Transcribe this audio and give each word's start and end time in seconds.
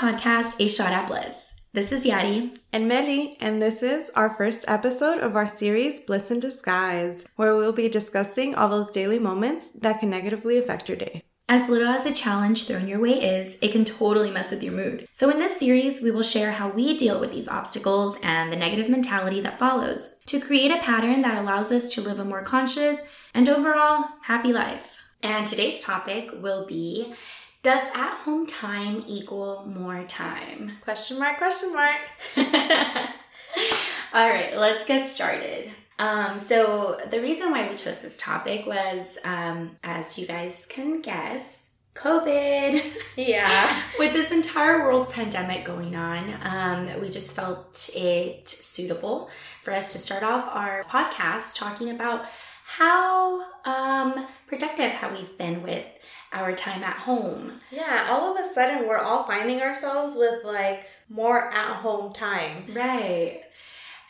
Welcome 0.00 0.18
to 0.18 0.28
our 0.28 0.42
podcast, 0.42 0.64
A 0.64 0.68
Shot 0.68 0.92
at 0.92 1.08
Bliss. 1.08 1.60
This 1.72 1.92
is 1.92 2.06
Yari. 2.06 2.56
And 2.72 2.88
Mely, 2.88 3.36
and 3.40 3.60
this 3.60 3.82
is 3.82 4.10
our 4.14 4.30
first 4.30 4.64
episode 4.68 5.18
of 5.18 5.36
our 5.36 5.46
series 5.46 6.00
Bliss 6.00 6.30
in 6.30 6.40
Disguise, 6.40 7.24
where 7.36 7.54
we'll 7.54 7.72
be 7.72 7.88
discussing 7.88 8.54
all 8.54 8.68
those 8.68 8.90
daily 8.90 9.18
moments 9.18 9.70
that 9.70 10.00
can 10.00 10.08
negatively 10.08 10.58
affect 10.58 10.88
your 10.88 10.96
day. 10.96 11.24
As 11.48 11.68
little 11.68 11.88
as 11.88 12.06
a 12.06 12.12
challenge 12.12 12.66
thrown 12.66 12.88
your 12.88 13.00
way 13.00 13.20
is, 13.20 13.58
it 13.60 13.72
can 13.72 13.84
totally 13.84 14.30
mess 14.30 14.52
with 14.52 14.62
your 14.62 14.72
mood. 14.72 15.06
So, 15.10 15.28
in 15.28 15.38
this 15.38 15.58
series, 15.58 16.00
we 16.00 16.10
will 16.10 16.22
share 16.22 16.52
how 16.52 16.70
we 16.70 16.96
deal 16.96 17.20
with 17.20 17.32
these 17.32 17.48
obstacles 17.48 18.16
and 18.22 18.52
the 18.52 18.56
negative 18.56 18.88
mentality 18.88 19.40
that 19.40 19.58
follows 19.58 20.20
to 20.26 20.40
create 20.40 20.70
a 20.70 20.80
pattern 20.80 21.22
that 21.22 21.38
allows 21.38 21.72
us 21.72 21.92
to 21.94 22.00
live 22.00 22.18
a 22.18 22.24
more 22.24 22.42
conscious 22.42 23.14
and 23.34 23.48
overall 23.48 24.04
happy 24.22 24.52
life. 24.52 24.96
And 25.22 25.46
today's 25.46 25.82
topic 25.82 26.30
will 26.32 26.64
be 26.66 27.12
Does 27.62 27.82
at 27.94 28.14
home 28.24 28.46
time 28.46 29.04
equal 29.06 29.66
more 29.66 30.04
time? 30.04 30.78
Question 30.80 31.18
mark, 31.18 31.36
question 31.36 31.74
mark. 31.74 32.06
All 34.14 34.28
right, 34.28 34.56
let's 34.56 34.86
get 34.86 35.10
started. 35.10 35.70
Um, 35.98 36.38
so, 36.38 36.98
the 37.10 37.20
reason 37.20 37.50
why 37.50 37.68
we 37.68 37.76
chose 37.76 38.00
this 38.00 38.16
topic 38.16 38.64
was, 38.64 39.18
um, 39.26 39.76
as 39.84 40.18
you 40.18 40.26
guys 40.26 40.64
can 40.70 41.02
guess, 41.02 41.58
COVID. 41.94 42.82
Yeah. 43.16 43.82
With 43.98 44.14
this 44.14 44.30
entire 44.30 44.82
world 44.82 45.10
pandemic 45.10 45.66
going 45.66 45.94
on, 45.94 46.34
um, 46.42 47.00
we 47.02 47.10
just 47.10 47.36
felt 47.36 47.90
it 47.94 48.48
suitable 48.48 49.28
for 49.62 49.74
us 49.74 49.92
to 49.92 49.98
start 49.98 50.22
off 50.22 50.48
our 50.48 50.84
podcast 50.84 51.56
talking 51.56 51.90
about 51.90 52.24
how 52.64 53.42
um, 53.66 54.26
productive 54.46 54.92
how 54.92 55.12
we've 55.14 55.36
been 55.36 55.62
with 55.62 55.84
our 56.32 56.52
time 56.52 56.82
at 56.82 56.96
home. 56.96 57.52
Yeah, 57.70 58.06
all 58.10 58.32
of 58.32 58.44
a 58.44 58.48
sudden 58.48 58.88
we're 58.88 58.98
all 58.98 59.24
finding 59.24 59.60
ourselves 59.60 60.16
with 60.16 60.44
like 60.44 60.86
more 61.08 61.50
at 61.52 61.76
home 61.76 62.12
time. 62.12 62.56
Right. 62.72 63.42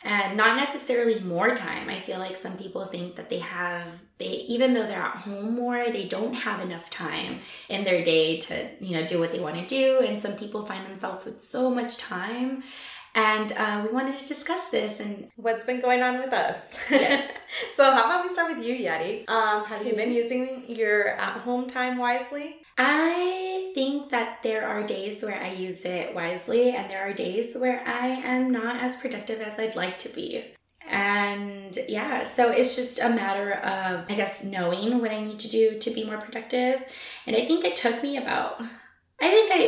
And 0.03 0.35
not 0.35 0.57
necessarily 0.57 1.19
more 1.19 1.55
time. 1.55 1.87
I 1.87 1.99
feel 1.99 2.17
like 2.17 2.35
some 2.35 2.57
people 2.57 2.85
think 2.85 3.15
that 3.17 3.29
they 3.29 3.37
have 3.39 4.01
they 4.17 4.45
even 4.47 4.73
though 4.73 4.85
they're 4.85 5.01
at 5.01 5.17
home 5.17 5.55
more, 5.55 5.85
they 5.89 6.07
don't 6.07 6.33
have 6.33 6.59
enough 6.59 6.89
time 6.89 7.39
in 7.69 7.83
their 7.83 8.03
day 8.03 8.37
to, 8.37 8.69
you 8.79 8.91
know, 8.91 9.05
do 9.05 9.19
what 9.19 9.31
they 9.31 9.39
want 9.39 9.55
to 9.55 9.67
do. 9.67 10.05
And 10.05 10.19
some 10.19 10.33
people 10.33 10.65
find 10.65 10.85
themselves 10.85 11.25
with 11.25 11.41
so 11.41 11.69
much 11.69 11.97
time 11.97 12.63
and 13.13 13.51
uh, 13.53 13.83
we 13.85 13.93
wanted 13.93 14.17
to 14.17 14.27
discuss 14.27 14.69
this 14.69 14.99
and 14.99 15.29
what's 15.35 15.63
been 15.65 15.81
going 15.81 16.01
on 16.01 16.19
with 16.19 16.33
us. 16.33 16.79
Yes. 16.89 17.31
so, 17.75 17.91
how 17.91 18.05
about 18.05 18.23
we 18.23 18.33
start 18.33 18.55
with 18.55 18.65
you, 18.65 18.75
Yari? 18.75 19.29
Um, 19.29 19.65
have 19.65 19.85
you 19.85 19.93
been 19.93 20.13
using 20.13 20.65
your 20.67 21.09
at-home 21.09 21.67
time 21.67 21.97
wisely? 21.97 22.57
I 22.77 23.71
think 23.75 24.09
that 24.11 24.41
there 24.43 24.67
are 24.67 24.83
days 24.83 25.21
where 25.21 25.41
I 25.41 25.51
use 25.51 25.85
it 25.85 26.15
wisely, 26.15 26.69
and 26.69 26.89
there 26.89 27.01
are 27.01 27.13
days 27.13 27.55
where 27.55 27.83
I 27.85 28.07
am 28.07 28.51
not 28.51 28.81
as 28.81 28.95
productive 28.97 29.41
as 29.41 29.59
I'd 29.59 29.75
like 29.75 29.99
to 29.99 30.09
be. 30.09 30.45
And 30.89 31.77
yeah, 31.87 32.23
so 32.23 32.51
it's 32.51 32.75
just 32.75 33.01
a 33.01 33.09
matter 33.09 33.53
of, 33.53 34.05
I 34.09 34.15
guess, 34.15 34.43
knowing 34.43 34.99
what 34.99 35.11
I 35.11 35.23
need 35.23 35.39
to 35.39 35.49
do 35.49 35.79
to 35.79 35.91
be 35.91 36.03
more 36.03 36.17
productive. 36.17 36.83
And 37.25 37.35
I 37.35 37.45
think 37.45 37.63
it 37.63 37.75
took 37.75 38.01
me 38.03 38.17
about 38.17 38.61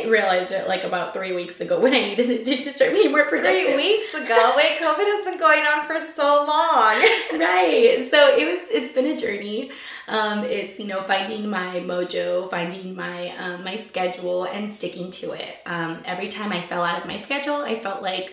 I 0.04 0.08
realized 0.08 0.52
it 0.52 0.68
like 0.68 0.84
about 0.84 1.14
three 1.14 1.32
weeks 1.32 1.60
ago 1.60 1.80
when 1.80 1.94
I 1.94 2.00
needed 2.00 2.44
to 2.44 2.56
to 2.56 2.70
start 2.70 2.92
being 2.92 3.10
more 3.10 3.24
productive. 3.24 3.74
Three 3.74 3.76
weeks 3.76 4.14
ago? 4.14 4.54
Wait, 4.56 4.78
COVID 4.80 4.96
has 4.96 5.24
been 5.24 5.38
going 5.38 5.64
on 5.64 5.86
for 5.86 6.00
so 6.00 6.44
long. 6.46 7.38
right. 7.40 8.06
So 8.10 8.36
it 8.36 8.46
was. 8.46 8.68
It's 8.70 8.92
been 8.92 9.06
a 9.06 9.16
journey. 9.16 9.70
Um, 10.08 10.44
it's 10.44 10.78
you 10.78 10.86
know 10.86 11.02
finding 11.02 11.48
my 11.48 11.80
mojo, 11.80 12.50
finding 12.50 12.94
my 12.94 13.30
um, 13.36 13.64
my 13.64 13.76
schedule, 13.76 14.44
and 14.44 14.72
sticking 14.72 15.10
to 15.12 15.32
it. 15.32 15.56
Um, 15.66 16.02
every 16.04 16.28
time 16.28 16.52
I 16.52 16.60
fell 16.60 16.82
out 16.82 17.00
of 17.00 17.06
my 17.06 17.16
schedule, 17.16 17.56
I 17.56 17.78
felt 17.80 18.02
like. 18.02 18.32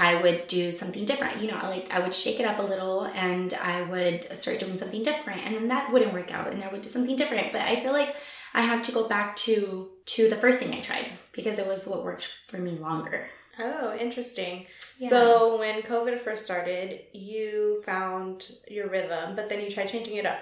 I 0.00 0.22
would 0.22 0.46
do 0.46 0.70
something 0.70 1.04
different. 1.04 1.42
You 1.42 1.50
know, 1.50 1.58
like 1.64 1.90
I 1.90 1.98
would 1.98 2.14
shake 2.14 2.38
it 2.38 2.46
up 2.46 2.60
a 2.60 2.62
little 2.62 3.06
and 3.06 3.52
I 3.54 3.82
would 3.82 4.28
start 4.36 4.60
doing 4.60 4.78
something 4.78 5.02
different 5.02 5.44
and 5.44 5.56
then 5.56 5.66
that 5.68 5.92
wouldn't 5.92 6.12
work 6.12 6.32
out 6.32 6.52
and 6.52 6.62
I 6.62 6.68
would 6.68 6.82
do 6.82 6.88
something 6.88 7.16
different. 7.16 7.50
But 7.50 7.62
I 7.62 7.80
feel 7.80 7.92
like 7.92 8.14
I 8.54 8.62
have 8.62 8.82
to 8.82 8.92
go 8.92 9.08
back 9.08 9.34
to 9.36 9.88
to 10.08 10.28
the 10.28 10.36
first 10.36 10.58
thing 10.58 10.72
I 10.74 10.80
tried 10.80 11.06
because 11.32 11.58
it 11.58 11.66
was 11.66 11.86
what 11.86 12.04
worked 12.04 12.26
for 12.48 12.58
me 12.58 12.72
longer. 12.72 13.28
Oh, 13.58 13.96
interesting. 13.98 14.66
Yeah. 14.98 15.10
So 15.10 15.58
when 15.58 15.82
COVID 15.82 16.18
first 16.18 16.44
started, 16.44 17.00
you 17.12 17.82
found 17.84 18.50
your 18.68 18.88
rhythm, 18.88 19.36
but 19.36 19.48
then 19.48 19.60
you 19.62 19.70
tried 19.70 19.88
changing 19.88 20.16
it 20.16 20.26
up. 20.26 20.38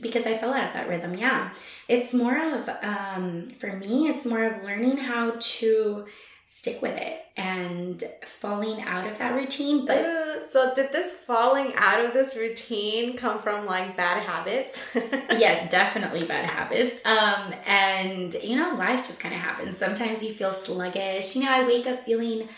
Because 0.00 0.24
I 0.24 0.38
fell 0.38 0.54
out 0.54 0.68
of 0.68 0.74
that 0.74 0.88
rhythm, 0.88 1.14
yeah. 1.14 1.52
It's 1.88 2.14
more 2.14 2.54
of, 2.54 2.68
um, 2.82 3.48
for 3.58 3.72
me, 3.72 4.08
it's 4.08 4.24
more 4.24 4.44
of 4.44 4.62
learning 4.62 4.98
how 4.98 5.32
to 5.38 6.06
stick 6.52 6.82
with 6.82 6.96
it 6.96 7.24
and 7.36 8.02
falling 8.24 8.82
out 8.82 9.06
of 9.06 9.16
that 9.18 9.36
routine. 9.36 9.86
But 9.86 10.42
so, 10.42 10.74
did 10.74 10.90
this 10.90 11.12
falling 11.12 11.72
out 11.76 12.04
of 12.04 12.12
this 12.12 12.36
routine 12.36 13.16
come 13.16 13.40
from 13.40 13.66
like 13.66 13.96
bad 13.96 14.24
habits? 14.24 14.90
yeah, 15.38 15.68
definitely 15.68 16.24
bad 16.24 16.50
habits. 16.50 17.00
Um, 17.04 17.54
and 17.66 18.34
you 18.42 18.56
know, 18.56 18.74
life 18.74 19.06
just 19.06 19.20
kind 19.20 19.32
of 19.32 19.40
happens. 19.40 19.78
Sometimes 19.78 20.24
you 20.24 20.32
feel 20.32 20.52
sluggish. 20.52 21.36
You 21.36 21.44
know, 21.44 21.52
I 21.52 21.64
wake 21.64 21.86
up 21.86 22.04
feeling 22.04 22.48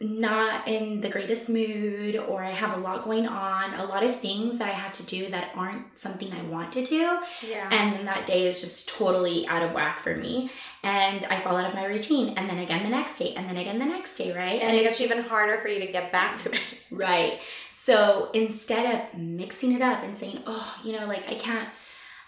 not 0.00 0.66
in 0.66 1.00
the 1.00 1.08
greatest 1.08 1.48
mood 1.48 2.16
or 2.16 2.42
I 2.42 2.50
have 2.50 2.76
a 2.76 2.80
lot 2.80 3.04
going 3.04 3.28
on, 3.28 3.74
a 3.74 3.84
lot 3.84 4.02
of 4.02 4.18
things 4.20 4.58
that 4.58 4.68
I 4.68 4.72
have 4.72 4.92
to 4.94 5.06
do 5.06 5.30
that 5.30 5.52
aren't 5.54 5.96
something 5.96 6.32
I 6.32 6.42
want 6.42 6.72
to 6.72 6.84
do. 6.84 7.18
Yeah. 7.46 7.68
And 7.70 7.94
then 7.94 8.04
that 8.06 8.26
day 8.26 8.46
is 8.46 8.60
just 8.60 8.88
totally 8.88 9.46
out 9.46 9.62
of 9.62 9.72
whack 9.72 10.00
for 10.00 10.16
me. 10.16 10.50
And 10.82 11.24
I 11.26 11.40
fall 11.40 11.56
out 11.56 11.68
of 11.68 11.74
my 11.74 11.84
routine. 11.84 12.36
And 12.36 12.50
then 12.50 12.58
again 12.58 12.82
the 12.82 12.90
next 12.90 13.18
day, 13.18 13.34
and 13.36 13.48
then 13.48 13.56
again 13.56 13.78
the 13.78 13.84
next 13.84 14.18
day, 14.18 14.34
right? 14.36 14.60
And, 14.60 14.70
and 14.70 14.76
it's 14.76 14.98
just, 14.98 15.12
even 15.12 15.24
harder 15.24 15.58
for 15.58 15.68
you 15.68 15.78
to 15.80 15.86
get 15.86 16.10
back 16.10 16.38
to 16.38 16.52
it. 16.52 16.60
Right. 16.90 17.40
So 17.70 18.30
instead 18.34 18.94
of 18.94 19.18
mixing 19.18 19.72
it 19.72 19.82
up 19.82 20.04
and 20.04 20.16
saying, 20.16 20.44
oh, 20.46 20.76
you 20.84 20.92
know, 20.92 21.06
like 21.06 21.28
I 21.28 21.34
can't, 21.34 21.68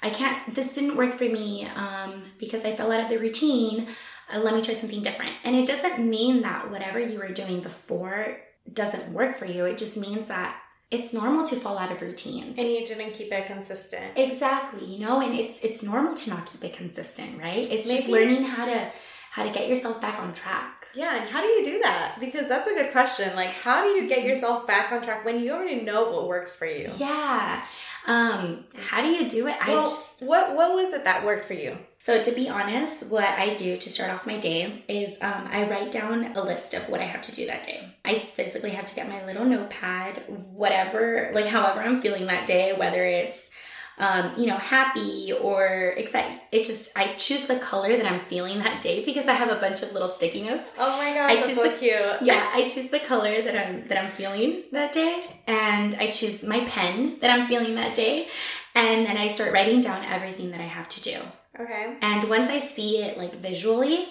I 0.03 0.11
can't, 0.11 0.55
this 0.57 0.75
didn't 0.75 0.97
work 0.97 1.15
for 1.15 1.25
me 1.25 1.67
um, 1.67 2.25
because 2.39 2.65
I 2.65 2.75
fell 2.75 2.91
out 2.91 3.01
of 3.01 3.09
the 3.09 3.19
routine 3.19 3.87
uh, 4.33 4.39
let 4.39 4.55
me 4.55 4.63
try 4.63 4.75
something 4.75 5.03
different. 5.03 5.33
And 5.45 5.57
it 5.57 5.67
doesn't 5.67 5.99
mean 5.99 6.43
that 6.43 6.71
whatever 6.71 6.99
you 6.99 7.19
were 7.19 7.29
doing 7.29 7.61
before 7.61 8.39
doesn't 8.73 9.13
work 9.13 9.37
for 9.37 9.47
you. 9.47 9.65
It 9.65 9.79
just 9.79 9.97
means 9.97 10.29
that 10.29 10.57
it's 10.91 11.13
normal 11.13 11.45
to 11.47 11.57
fall 11.57 11.79
out 11.79 11.91
of 11.91 12.01
routines. 12.01 12.59
And 12.59 12.69
you 12.69 12.85
didn't 12.85 13.13
keep 13.13 13.33
it 13.33 13.47
consistent. 13.47 14.17
Exactly, 14.17 14.85
you 14.85 15.01
know, 15.01 15.21
and 15.21 15.35
it's 15.39 15.61
it's 15.63 15.83
normal 15.83 16.15
to 16.15 16.31
not 16.31 16.47
keep 16.47 16.63
it 16.65 16.75
consistent, 16.75 17.41
right? 17.41 17.59
It's 17.59 17.89
Maybe. 17.89 17.99
just 17.99 18.09
learning 18.11 18.45
how 18.45 18.67
to 18.67 18.91
how 19.33 19.43
to 19.43 19.51
get 19.51 19.69
yourself 19.69 20.01
back 20.01 20.21
on 20.21 20.33
track. 20.33 20.87
Yeah, 20.95 21.21
and 21.21 21.29
how 21.29 21.43
do 21.43 21.49
you 21.49 21.65
do 21.65 21.81
that? 21.83 22.17
Because 22.21 22.49
that's 22.49 22.69
a 22.69 22.75
good 22.75 22.93
question. 22.93 23.35
Like 23.35 23.51
how 23.51 23.83
do 23.83 23.91
you 23.91 24.09
get 24.09 24.21
mm-hmm. 24.21 24.29
yourself 24.29 24.67
back 24.67 24.93
on 24.93 25.03
track 25.03 25.25
when 25.25 25.41
you 25.41 25.53
already 25.53 25.83
know 25.83 26.11
what 26.11 26.29
works 26.29 26.57
for 26.57 26.67
you? 26.67 26.91
Yeah. 26.99 27.65
Um, 28.07 28.65
how 28.77 29.03
do 29.03 29.09
you 29.09 29.29
do 29.29 29.49
it? 29.49 29.57
Well, 29.67 29.81
I 29.81 29.83
just 29.83 30.23
what 30.23 30.55
what 30.55 30.75
was 30.75 30.95
it 30.95 31.05
that 31.05 31.25
worked 31.25 31.45
for 31.45 31.55
you? 31.55 31.77
So, 32.07 32.23
to 32.23 32.33
be 32.37 32.49
honest, 32.49 33.09
what 33.09 33.25
I 33.25 33.55
do 33.55 33.77
to 33.77 33.91
start 33.91 34.13
off 34.13 34.29
my 34.29 34.37
day 34.37 34.85
is 34.87 35.19
um, 35.21 35.49
I 35.51 35.69
write 35.69 35.91
down 35.91 36.37
a 36.37 36.41
list 36.41 36.73
of 36.73 36.89
what 36.89 37.01
I 37.01 37.03
have 37.03 37.21
to 37.23 37.35
do 37.35 37.49
that 37.49 37.65
day. 37.65 37.97
I 38.05 38.29
physically 38.37 38.71
have 38.71 38.87
to 38.87 38.95
get 38.95 39.09
my 39.09 39.27
little 39.27 39.45
notepad, 39.45 40.23
whatever, 40.29 41.33
like 41.35 41.47
however 41.47 41.81
I'm 41.81 42.01
feeling 42.01 42.27
that 42.27 42.47
day, 42.47 42.75
whether 42.75 43.05
it's 43.05 43.51
um, 43.99 44.31
you 44.37 44.47
know, 44.47 44.57
happy 44.57 45.33
or 45.33 45.95
excited. 45.97 46.39
It 46.53 46.65
just 46.65 46.91
I 46.95 47.15
choose 47.15 47.47
the 47.47 47.57
color 47.57 47.97
that 47.97 48.07
I'm 48.07 48.21
feeling 48.27 48.61
that 48.61 48.83
day 48.83 49.05
because 49.05 49.27
I 49.27 49.33
have 49.33 49.49
a 49.49 49.59
bunch 49.59 49.83
of 49.83 49.93
little 49.93 50.09
sticky 50.09 50.43
notes. 50.43 50.75
Oh 50.79 50.97
my 50.99 51.13
gosh, 51.13 51.31
I 51.33 51.37
choose 51.43 51.57
so 51.57 51.63
the, 51.65 51.77
cute. 51.77 52.23
Yeah, 52.23 52.51
I 52.55 52.69
choose 52.69 52.91
the 52.91 53.01
color 53.01 53.43
that 53.43 53.57
I'm 53.57 53.85
that 53.89 53.99
I'm 54.01 54.13
feeling 54.13 54.63
that 54.71 54.93
day, 54.93 55.41
and 55.49 55.97
I 55.97 56.13
choose 56.13 56.45
my 56.45 56.61
pen 56.67 57.17
that 57.21 57.31
I'm 57.31 57.49
feeling 57.49 57.75
that 57.77 57.97
day, 57.97 58.29
and 58.77 59.07
then 59.07 59.17
I 59.17 59.27
start 59.27 59.53
writing 59.53 59.81
down 59.81 60.05
everything 60.05 60.53
that 60.53 60.61
I 60.61 60.67
have 60.67 60.89
to 60.91 61.03
do. 61.03 61.19
Okay. 61.59 61.97
And 62.03 62.29
once 62.29 62.51
I 62.51 62.61
see 62.61 62.99
it 63.03 63.19
like 63.19 63.35
visually, 63.37 64.09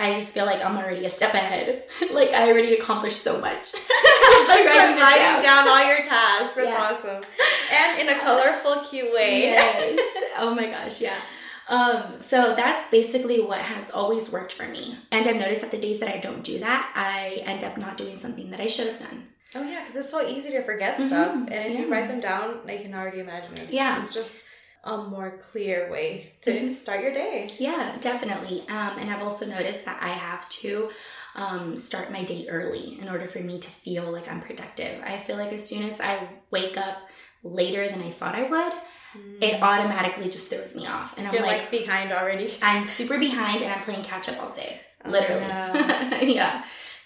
I 0.00 0.14
just 0.14 0.34
feel 0.34 0.46
like 0.46 0.64
I'm 0.64 0.76
already 0.76 1.04
a 1.04 1.10
step 1.10 1.32
ahead. 1.34 1.84
like 2.12 2.30
I 2.32 2.50
already 2.50 2.74
accomplished 2.74 3.22
so 3.22 3.40
much. 3.40 3.72
just 3.72 4.48
writing, 4.48 5.00
writing 5.00 5.42
down. 5.42 5.42
down. 5.42 5.68
all 5.68 5.86
your 5.86 6.04
tasks. 6.04 6.56
That's 6.56 6.68
yeah. 6.68 6.76
awesome. 6.78 7.24
And 7.72 8.00
in 8.00 8.08
a 8.08 8.18
colorful, 8.20 8.82
cute 8.88 9.12
way. 9.12 9.42
Yes. 9.42 10.00
oh 10.38 10.54
my 10.54 10.66
gosh, 10.66 11.00
yeah. 11.00 11.20
Um, 11.68 12.20
so 12.20 12.54
that's 12.56 12.90
basically 12.90 13.40
what 13.40 13.60
has 13.60 13.88
always 13.92 14.30
worked 14.32 14.52
for 14.52 14.66
me. 14.66 14.98
And 15.12 15.26
I've 15.26 15.36
noticed 15.36 15.60
that 15.60 15.70
the 15.70 15.78
days 15.78 16.00
that 16.00 16.08
I 16.08 16.18
don't 16.18 16.42
do 16.42 16.58
that, 16.58 16.92
I 16.96 17.42
end 17.44 17.62
up 17.62 17.78
not 17.78 17.96
doing 17.96 18.16
something 18.16 18.50
that 18.50 18.60
I 18.60 18.66
should 18.66 18.88
have 18.88 18.98
done. 18.98 19.28
Oh 19.54 19.62
yeah, 19.62 19.80
because 19.80 19.96
it's 19.96 20.10
so 20.10 20.26
easy 20.26 20.50
to 20.50 20.62
forget 20.62 20.96
mm-hmm. 20.96 21.08
stuff, 21.08 21.34
and 21.34 21.50
if 21.50 21.72
yeah. 21.72 21.78
you 21.80 21.90
write 21.90 22.08
them 22.08 22.20
down, 22.20 22.60
I 22.66 22.78
can 22.78 22.94
already 22.94 23.20
imagine 23.20 23.52
it. 23.52 23.70
Yeah, 23.70 24.00
it's 24.00 24.14
just 24.14 24.44
a 24.84 24.98
more 24.98 25.38
clear 25.50 25.90
way 25.90 26.32
to 26.42 26.50
mm-hmm. 26.50 26.72
start 26.72 27.02
your 27.02 27.12
day. 27.12 27.48
Yeah, 27.58 27.96
definitely. 28.00 28.62
Um, 28.68 28.98
and 28.98 29.10
I've 29.10 29.22
also 29.22 29.46
noticed 29.46 29.84
that 29.84 30.02
I 30.02 30.08
have 30.08 30.48
to 30.48 30.90
um, 31.36 31.76
start 31.76 32.10
my 32.10 32.24
day 32.24 32.46
early 32.48 32.98
in 33.00 33.08
order 33.08 33.26
for 33.26 33.38
me 33.38 33.58
to 33.60 33.68
feel 33.68 34.10
like 34.10 34.28
I'm 34.28 34.40
productive. 34.40 35.00
I 35.04 35.18
feel 35.18 35.36
like 35.36 35.52
as 35.52 35.66
soon 35.66 35.84
as 35.84 36.00
I 36.00 36.28
wake 36.50 36.76
up 36.76 37.08
later 37.44 37.88
than 37.88 38.02
I 38.02 38.10
thought 38.10 38.34
I 38.34 38.42
would, 38.42 38.72
mm. 39.16 39.42
it 39.42 39.62
automatically 39.62 40.28
just 40.28 40.50
throws 40.50 40.74
me 40.74 40.86
off. 40.88 41.16
And 41.16 41.28
I'm 41.28 41.34
You're 41.34 41.44
like, 41.44 41.60
like 41.62 41.70
behind 41.70 42.12
already. 42.12 42.52
I'm 42.62 42.84
super 42.84 43.18
behind 43.18 43.62
and 43.62 43.72
I'm 43.72 43.82
playing 43.82 44.02
catch 44.02 44.28
up 44.28 44.42
all 44.42 44.50
day. 44.52 44.80
literally. 45.06 45.46
Oh, 45.48 46.18
yeah. 46.22 46.64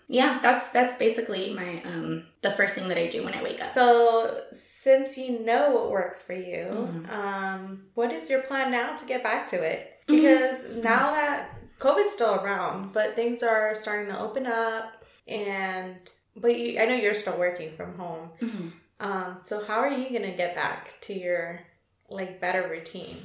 Yeah, 0.09 0.39
that's 0.41 0.71
that's 0.71 0.97
basically 0.97 1.53
my 1.53 1.83
um 1.83 2.27
the 2.41 2.53
first 2.53 2.77
thing 2.77 2.87
that 2.89 2.97
I 2.97 3.09
do 3.09 3.25
when 3.25 3.35
I 3.35 3.43
wake 3.43 3.61
up. 3.61 3.67
So 3.67 4.41
since 4.87 5.19
you 5.19 5.41
know 5.45 5.73
what 5.73 5.91
works 5.91 6.23
for 6.23 6.33
you, 6.33 6.65
mm-hmm. 6.71 7.11
um, 7.11 7.83
what 7.95 8.13
is 8.13 8.31
your 8.31 8.43
plan 8.43 8.71
now 8.71 8.97
to 8.97 9.05
get 9.05 9.21
back 9.21 9.49
to 9.49 9.57
it? 9.57 9.99
Mm-hmm. 10.07 10.15
Because 10.15 10.61
mm-hmm. 10.61 10.83
now 10.83 11.11
that 11.11 11.59
COVID's 11.81 12.13
still 12.13 12.37
around, 12.37 12.93
but 12.93 13.17
things 13.17 13.43
are 13.43 13.75
starting 13.75 14.07
to 14.13 14.21
open 14.21 14.47
up, 14.47 15.05
and 15.27 15.97
but 16.37 16.57
you, 16.57 16.79
I 16.79 16.85
know 16.85 16.95
you're 16.95 17.15
still 17.15 17.37
working 17.37 17.75
from 17.77 17.99
home. 17.99 18.29
Mm-hmm. 18.41 18.69
Um, 19.01 19.39
so 19.43 19.65
how 19.65 19.81
are 19.81 19.91
you 19.91 20.17
gonna 20.17 20.37
get 20.37 20.55
back 20.55 21.01
to 21.01 21.13
your 21.13 21.63
like 22.09 22.41
better 22.41 22.69
routine? 22.69 23.17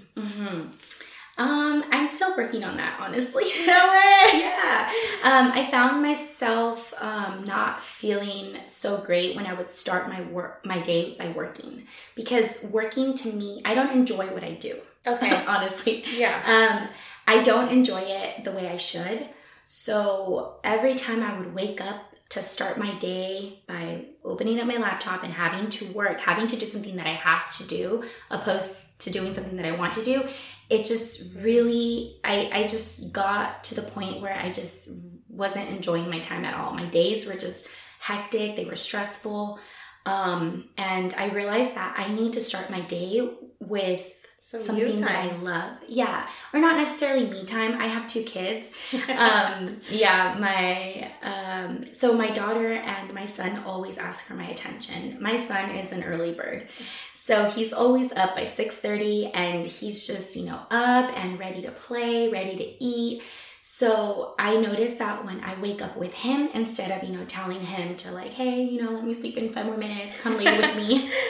Um, 1.38 1.84
I'm 1.92 2.08
still 2.08 2.36
working 2.38 2.64
on 2.64 2.78
that, 2.78 3.00
honestly. 3.00 3.46
No 3.66 3.90
way. 3.90 4.30
yeah. 4.40 4.92
Um, 5.24 5.52
I 5.54 5.68
found 5.72 6.02
myself 6.02 6.94
um, 7.00 7.44
not 7.44 7.82
feeling 7.82 8.58
so 8.68 8.98
great 8.98 9.36
when 9.36 9.46
I 9.46 9.54
would 9.54 9.72
start 9.72 10.10
my 10.10 10.22
work 10.22 10.66
my 10.66 10.80
day 10.80 11.16
by 11.18 11.30
working 11.30 11.88
because 12.16 12.62
working 12.64 13.14
to 13.16 13.32
me, 13.32 13.62
I 13.66 13.74
don't 13.76 13.92
enjoy 13.92 14.28
what 14.28 14.44
I 14.44 14.54
do. 14.54 14.80
Okay. 15.06 15.46
honestly. 15.48 16.04
Yeah. 16.16 16.82
Um, 16.82 16.90
I 17.28 17.42
don't 17.44 17.70
enjoy 17.70 18.02
it 18.02 18.44
the 18.44 18.52
way 18.52 18.70
I 18.70 18.78
should. 18.78 19.28
So 19.64 20.58
every 20.64 20.96
time 20.96 21.24
I 21.24 21.38
would 21.38 21.54
wake 21.54 21.80
up 21.82 22.11
to 22.32 22.42
start 22.42 22.78
my 22.78 22.94
day 22.96 23.60
by 23.68 24.06
opening 24.24 24.60
up 24.60 24.66
my 24.66 24.78
laptop 24.78 25.24
and 25.24 25.34
having 25.34 25.70
to 25.70 25.94
work, 25.94 26.20
having 26.22 26.48
to 26.48 26.56
do 26.56 26.66
something 26.66 26.96
that 26.96 27.06
I 27.06 27.14
have 27.14 27.56
to 27.58 27.68
do, 27.68 28.04
opposed 28.30 29.02
to 29.02 29.12
doing 29.12 29.34
something 29.34 29.58
that 29.58 29.66
I 29.66 29.76
want 29.76 29.94
to 29.96 30.04
do, 30.04 30.24
it 30.70 30.86
just 30.86 31.36
really, 31.36 32.20
I, 32.24 32.50
I 32.54 32.68
just 32.68 33.12
got 33.12 33.66
to 33.66 33.76
the 33.76 33.82
point 33.82 34.22
where 34.22 34.34
I 34.34 34.50
just 34.50 34.90
wasn't 35.28 35.70
enjoying 35.70 36.10
my 36.10 36.20
time 36.20 36.46
at 36.46 36.54
all. 36.54 36.74
My 36.74 36.86
days 36.86 37.28
were 37.28 37.36
just 37.36 37.68
hectic, 38.00 38.56
they 38.56 38.66
were 38.66 38.78
stressful. 38.78 39.60
Um, 40.06 40.70
and 40.78 41.14
I 41.16 41.30
realized 41.30 41.76
that 41.76 41.96
I 41.98 42.14
need 42.14 42.34
to 42.34 42.42
start 42.42 42.70
my 42.70 42.80
day 42.80 43.30
with 43.60 44.21
some 44.44 44.60
something 44.60 45.00
that 45.02 45.12
I 45.12 45.36
love. 45.38 45.78
Yeah. 45.88 46.28
Or 46.52 46.60
not 46.60 46.76
necessarily 46.76 47.30
me 47.30 47.46
time. 47.46 47.80
I 47.80 47.86
have 47.86 48.08
two 48.08 48.24
kids. 48.24 48.70
um, 49.16 49.82
yeah, 49.90 50.36
my 50.40 51.12
um, 51.22 51.86
so 51.94 52.14
my 52.14 52.32
daughter 52.32 52.74
and 52.74 53.14
my 53.14 53.28
son 53.28 53.64
always 53.66 54.00
ask 54.00 54.26
for 54.26 54.34
my 54.34 54.48
attention. 54.48 55.22
My 55.22 55.38
son 55.38 55.70
is 55.70 55.92
an 55.92 56.04
early 56.04 56.34
bird. 56.34 56.68
So 57.14 57.46
he's 57.46 57.72
always 57.72 58.12
up 58.14 58.36
by 58.36 58.46
6:30 58.46 59.30
and 59.36 59.64
he's 59.64 60.08
just, 60.08 60.36
you 60.36 60.48
know, 60.48 60.60
up 60.72 61.16
and 61.18 61.38
ready 61.38 61.62
to 61.62 61.72
play, 61.72 62.28
ready 62.28 62.58
to 62.58 62.84
eat. 62.84 63.22
So 63.62 64.34
I 64.40 64.58
notice 64.58 64.96
that 64.96 65.24
when 65.24 65.40
I 65.44 65.54
wake 65.62 65.84
up 65.84 65.96
with 65.96 66.16
him, 66.16 66.50
instead 66.56 66.90
of, 66.92 67.08
you 67.08 67.16
know, 67.16 67.26
telling 67.26 67.62
him 67.62 67.96
to 67.98 68.12
like, 68.12 68.34
hey, 68.34 68.64
you 68.64 68.82
know, 68.82 68.90
let 68.90 69.06
me 69.06 69.14
sleep 69.14 69.38
in 69.38 69.54
five 69.54 69.68
more 69.68 69.78
minutes, 69.78 70.18
come 70.18 70.36
lay 70.36 70.46
with 70.46 70.76
me. 70.76 71.12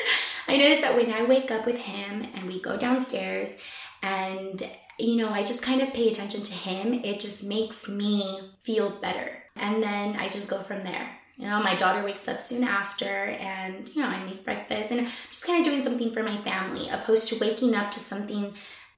I 0.51 0.57
noticed 0.57 0.81
that 0.81 0.97
when 0.97 1.13
I 1.13 1.23
wake 1.23 1.49
up 1.49 1.65
with 1.65 1.77
him 1.77 2.27
and 2.35 2.45
we 2.45 2.59
go 2.59 2.75
downstairs 2.75 3.55
and, 4.03 4.61
you 4.99 5.15
know, 5.15 5.29
I 5.29 5.43
just 5.43 5.61
kind 5.61 5.81
of 5.81 5.93
pay 5.93 6.09
attention 6.09 6.43
to 6.43 6.53
him, 6.53 6.93
it 7.05 7.21
just 7.21 7.41
makes 7.41 7.87
me 7.87 8.37
feel 8.59 8.89
better. 8.89 9.31
And 9.55 9.81
then 9.81 10.17
I 10.17 10.27
just 10.27 10.49
go 10.49 10.59
from 10.59 10.83
there. 10.83 11.09
You 11.37 11.47
know, 11.47 11.63
my 11.63 11.75
daughter 11.75 12.03
wakes 12.03 12.27
up 12.27 12.41
soon 12.41 12.65
after 12.65 13.05
and, 13.05 13.87
you 13.95 14.01
know, 14.01 14.09
I 14.09 14.25
make 14.25 14.43
breakfast 14.43 14.91
and 14.91 14.99
I'm 14.99 15.07
just 15.29 15.45
kind 15.45 15.65
of 15.65 15.71
doing 15.71 15.83
something 15.83 16.11
for 16.11 16.21
my 16.21 16.35
family 16.39 16.89
opposed 16.89 17.29
to 17.29 17.39
waking 17.39 17.73
up 17.73 17.89
to 17.91 18.01
something 18.01 18.53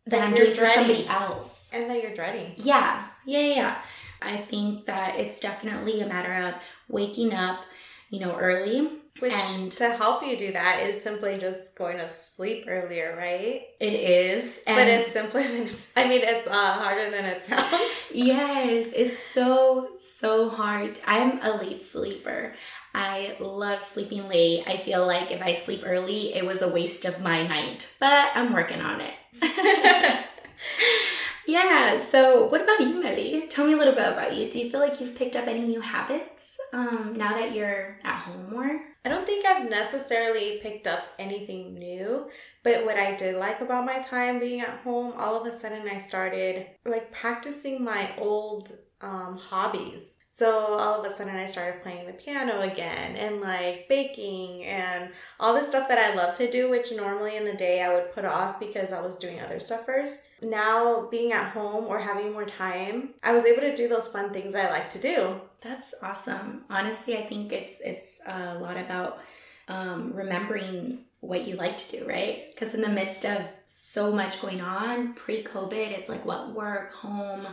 that, 0.05 0.09
that 0.09 0.23
I'm 0.23 0.33
doing 0.33 0.55
dreading. 0.55 0.65
for 0.65 0.73
somebody 0.73 1.07
else. 1.07 1.71
And 1.71 1.87
that 1.87 2.01
you're 2.01 2.15
dreading. 2.15 2.53
Yeah. 2.57 3.05
Yeah, 3.27 3.39
yeah. 3.55 3.81
I 4.23 4.37
think 4.37 4.85
that 4.85 5.19
it's 5.19 5.39
definitely 5.39 6.01
a 6.01 6.07
matter 6.07 6.33
of 6.47 6.55
waking 6.87 7.31
up, 7.31 7.59
you 8.09 8.19
know, 8.19 8.35
early 8.39 9.02
which 9.23 9.31
and 9.31 9.71
to 9.71 9.89
help 9.89 10.21
you 10.21 10.37
do 10.37 10.51
that 10.51 10.81
is 10.83 11.01
simply 11.01 11.37
just 11.37 11.77
going 11.77 11.97
to 11.97 12.09
sleep 12.09 12.65
earlier, 12.67 13.15
right? 13.17 13.61
It 13.79 13.93
is. 13.93 14.59
but 14.65 14.89
it's 14.89 15.13
simpler 15.13 15.41
than 15.47 15.67
it's, 15.67 15.93
I 15.95 16.09
mean, 16.09 16.19
it's 16.25 16.45
uh, 16.45 16.51
harder 16.51 17.09
than 17.09 17.23
it 17.23 17.45
sounds. 17.45 18.11
yes, 18.13 18.89
it's 18.93 19.19
so, 19.19 19.91
so 20.19 20.49
hard. 20.49 20.99
I'm 21.07 21.41
a 21.41 21.55
late 21.55 21.83
sleeper. 21.83 22.53
I 22.93 23.37
love 23.39 23.79
sleeping 23.79 24.27
late. 24.27 24.65
I 24.67 24.75
feel 24.75 25.07
like 25.07 25.31
if 25.31 25.41
I 25.41 25.53
sleep 25.53 25.83
early, 25.85 26.33
it 26.35 26.45
was 26.45 26.61
a 26.61 26.67
waste 26.67 27.05
of 27.05 27.21
my 27.21 27.47
night, 27.47 27.95
but 28.01 28.29
I'm 28.35 28.51
working 28.51 28.81
on 28.81 28.99
it. 28.99 29.13
yeah, 31.47 31.97
so 31.97 32.47
what 32.47 32.59
about 32.59 32.81
you, 32.81 33.01
Mely? 33.01 33.47
Tell 33.47 33.65
me 33.65 33.71
a 33.71 33.77
little 33.77 33.95
bit 33.95 34.11
about 34.11 34.35
you. 34.35 34.49
Do 34.49 34.59
you 34.59 34.69
feel 34.69 34.81
like 34.81 34.99
you've 34.99 35.15
picked 35.15 35.37
up 35.37 35.47
any 35.47 35.61
new 35.61 35.79
habits 35.79 36.32
um, 36.73 37.13
now 37.15 37.33
that 37.35 37.53
you're 37.53 37.97
at 38.03 38.17
home 38.17 38.51
more? 38.51 38.81
I 39.05 39.09
don't 39.09 39.25
think 39.25 39.45
I've 39.45 39.69
necessarily 39.69 40.59
picked 40.61 40.87
up 40.87 41.05
anything 41.19 41.75
new, 41.75 42.29
but 42.63 42.85
what 42.85 42.97
I 42.97 43.15
did 43.15 43.35
like 43.35 43.61
about 43.61 43.85
my 43.85 44.01
time 44.01 44.39
being 44.39 44.61
at 44.61 44.79
home, 44.79 45.13
all 45.17 45.39
of 45.39 45.47
a 45.47 45.51
sudden 45.51 45.87
I 45.87 45.99
started 45.99 46.67
like 46.85 47.11
practicing 47.11 47.83
my 47.83 48.09
old 48.17 48.71
um, 49.01 49.37
hobbies. 49.37 50.17
So 50.35 50.49
all 50.49 50.99
of 50.99 51.11
a 51.11 51.15
sudden 51.15 51.35
I 51.35 51.45
started 51.45 51.83
playing 51.83 52.07
the 52.07 52.13
piano 52.13 52.61
again 52.61 53.15
and 53.17 53.39
like 53.39 53.87
baking 53.87 54.63
and 54.63 55.11
all 55.39 55.53
the 55.53 55.63
stuff 55.63 55.87
that 55.89 55.99
I 55.99 56.15
love 56.15 56.33
to 56.37 56.49
do, 56.49 56.71
which 56.71 56.91
normally 56.91 57.37
in 57.37 57.45
the 57.45 57.53
day 57.53 57.83
I 57.83 57.93
would 57.93 58.11
put 58.15 58.25
off 58.25 58.59
because 58.59 58.91
I 58.91 58.99
was 58.99 59.19
doing 59.19 59.39
other 59.39 59.59
stuff 59.59 59.85
first. 59.85 60.23
Now 60.41 61.07
being 61.11 61.33
at 61.33 61.51
home 61.51 61.85
or 61.85 61.99
having 61.99 62.33
more 62.33 62.45
time, 62.45 63.09
I 63.21 63.33
was 63.33 63.45
able 63.45 63.61
to 63.61 63.75
do 63.75 63.87
those 63.87 64.07
fun 64.07 64.33
things 64.33 64.55
I 64.55 64.71
like 64.71 64.89
to 64.91 64.99
do. 64.99 65.39
That's 65.61 65.93
awesome. 66.01 66.63
Honestly, 66.67 67.15
I 67.15 67.27
think 67.27 67.53
it's 67.53 67.75
it's 67.81 68.19
a 68.25 68.55
lot 68.55 68.77
about 68.77 69.19
um, 69.67 70.13
remembering 70.15 71.05
what 71.19 71.47
you 71.47 71.57
like 71.57 71.77
to 71.77 71.99
do, 71.99 72.07
right? 72.07 72.45
Because 72.49 72.73
in 72.73 72.81
the 72.81 72.89
midst 72.89 73.23
of 73.23 73.39
so 73.65 74.11
much 74.11 74.41
going 74.41 74.61
on 74.61 75.13
pre-COVID, 75.13 75.91
it's 75.97 76.09
like 76.09 76.25
what 76.25 76.55
work, 76.55 76.91
home, 76.91 77.45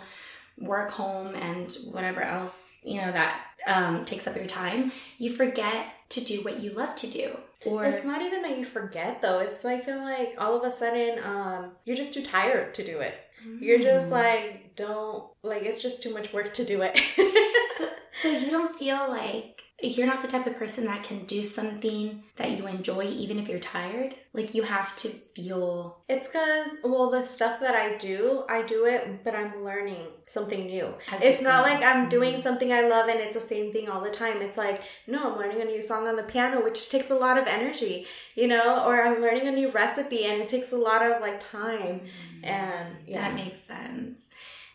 work 0.61 0.91
home 0.91 1.35
and 1.35 1.75
whatever 1.93 2.21
else 2.21 2.79
you 2.85 3.01
know 3.01 3.11
that 3.11 3.41
um, 3.67 4.05
takes 4.05 4.27
up 4.27 4.37
your 4.37 4.47
time 4.47 4.93
you 5.19 5.33
forget 5.33 5.87
to 6.09 6.25
do 6.25 6.43
what 6.43 6.61
you 6.61 6.73
love 6.73 6.95
to 6.97 7.07
do 7.07 7.37
or 7.67 7.85
it's 7.85 8.05
not 8.05 8.23
even 8.23 8.43
that 8.43 8.59
you 8.59 8.65
forget 8.65 9.21
though 9.21 9.41
it's 9.41 9.65
like 9.65 9.85
feel 9.85 9.99
like 9.99 10.35
all 10.39 10.57
of 10.57 10.65
a 10.65 10.71
sudden 10.71 11.19
um, 11.25 11.71
you're 11.85 11.97
just 11.97 12.15
too 12.15 12.25
tired 12.25 12.75
to 12.75 12.85
do 12.85 13.01
it 13.01 13.15
mm. 13.47 13.61
you're 13.61 13.79
just 13.79 14.09
mm. 14.09 14.13
like 14.13 14.75
don't 14.77 15.25
like 15.43 15.63
it's 15.63 15.83
just 15.83 16.03
too 16.03 16.13
much 16.13 16.33
work 16.33 16.53
to 16.53 16.65
do 16.65 16.83
it 16.83 16.97
so, 17.77 17.89
so 18.13 18.29
you 18.29 18.51
don't 18.51 18.75
feel 18.77 19.09
like 19.09 19.63
you're 19.83 20.07
not 20.07 20.21
the 20.21 20.29
type 20.29 20.47
of 20.47 20.57
person 20.57 20.85
that 20.85 21.03
can 21.03 21.25
do 21.25 21.43
something 21.43 22.23
that 22.37 22.51
you 22.51 22.67
enjoy 22.67 23.05
even 23.05 23.39
if 23.39 23.49
you're 23.49 23.59
tired. 23.59 24.15
Like 24.33 24.55
you 24.55 24.63
have 24.63 24.95
to 24.97 25.09
feel. 25.09 26.03
It's 26.09 26.29
because, 26.29 26.77
well, 26.85 27.11
the 27.11 27.25
stuff 27.25 27.61
that 27.61 27.75
I 27.75 27.97
do, 27.97 28.45
I 28.49 28.63
do 28.63 28.87
it, 28.87 29.25
but 29.25 29.35
I'm 29.35 29.65
learning 29.65 30.07
something 30.27 30.67
new. 30.67 30.95
it's 31.13 31.41
not 31.41 31.65
like 31.65 31.83
I'm 31.83 32.09
doing 32.09 32.35
mm-hmm. 32.35 32.43
something 32.43 32.73
I 32.73 32.89
love 32.89 33.09
and 33.09 33.21
it's 33.21 33.35
the 33.35 33.41
same 33.41 33.73
thing 33.73 33.89
all 33.89 34.03
the 34.03 34.11
time. 34.11 34.43
It's 34.43 34.59
like, 34.59 34.83
no, 35.07 35.33
I'm 35.33 35.39
learning 35.39 35.63
a 35.63 35.65
new 35.65 35.83
song 35.83 36.07
on 36.07 36.17
the 36.17 36.23
piano, 36.25 36.63
which 36.63 36.91
takes 36.91 37.11
a 37.11 37.17
lot 37.17 37.39
of 37.39 37.47
energy, 37.47 38.07
you 38.35 38.49
know, 38.49 38.85
or 38.85 39.03
I'm 39.03 39.21
learning 39.21 39.49
a 39.49 39.53
new 39.53 39.71
recipe 39.71 40.25
and 40.25 40.43
it 40.43 40.49
takes 40.49 40.73
a 40.73 40.77
lot 40.77 41.03
of 41.03 41.23
like 41.23 41.41
time. 41.51 42.01
Mm-hmm. 42.01 42.45
And 42.45 42.97
yeah. 43.07 43.29
That 43.29 43.35
makes 43.35 43.61
sense. 43.61 44.21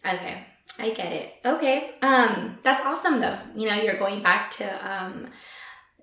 Okay. 0.05 0.45
I 0.79 0.89
get 0.89 1.13
it. 1.13 1.33
Okay. 1.45 1.91
Um, 2.01 2.59
that's 2.63 2.85
awesome 2.85 3.21
though. 3.21 3.37
You 3.55 3.69
know, 3.69 3.75
you're 3.75 3.97
going 3.97 4.21
back 4.21 4.51
to 4.51 4.93
um 4.93 5.27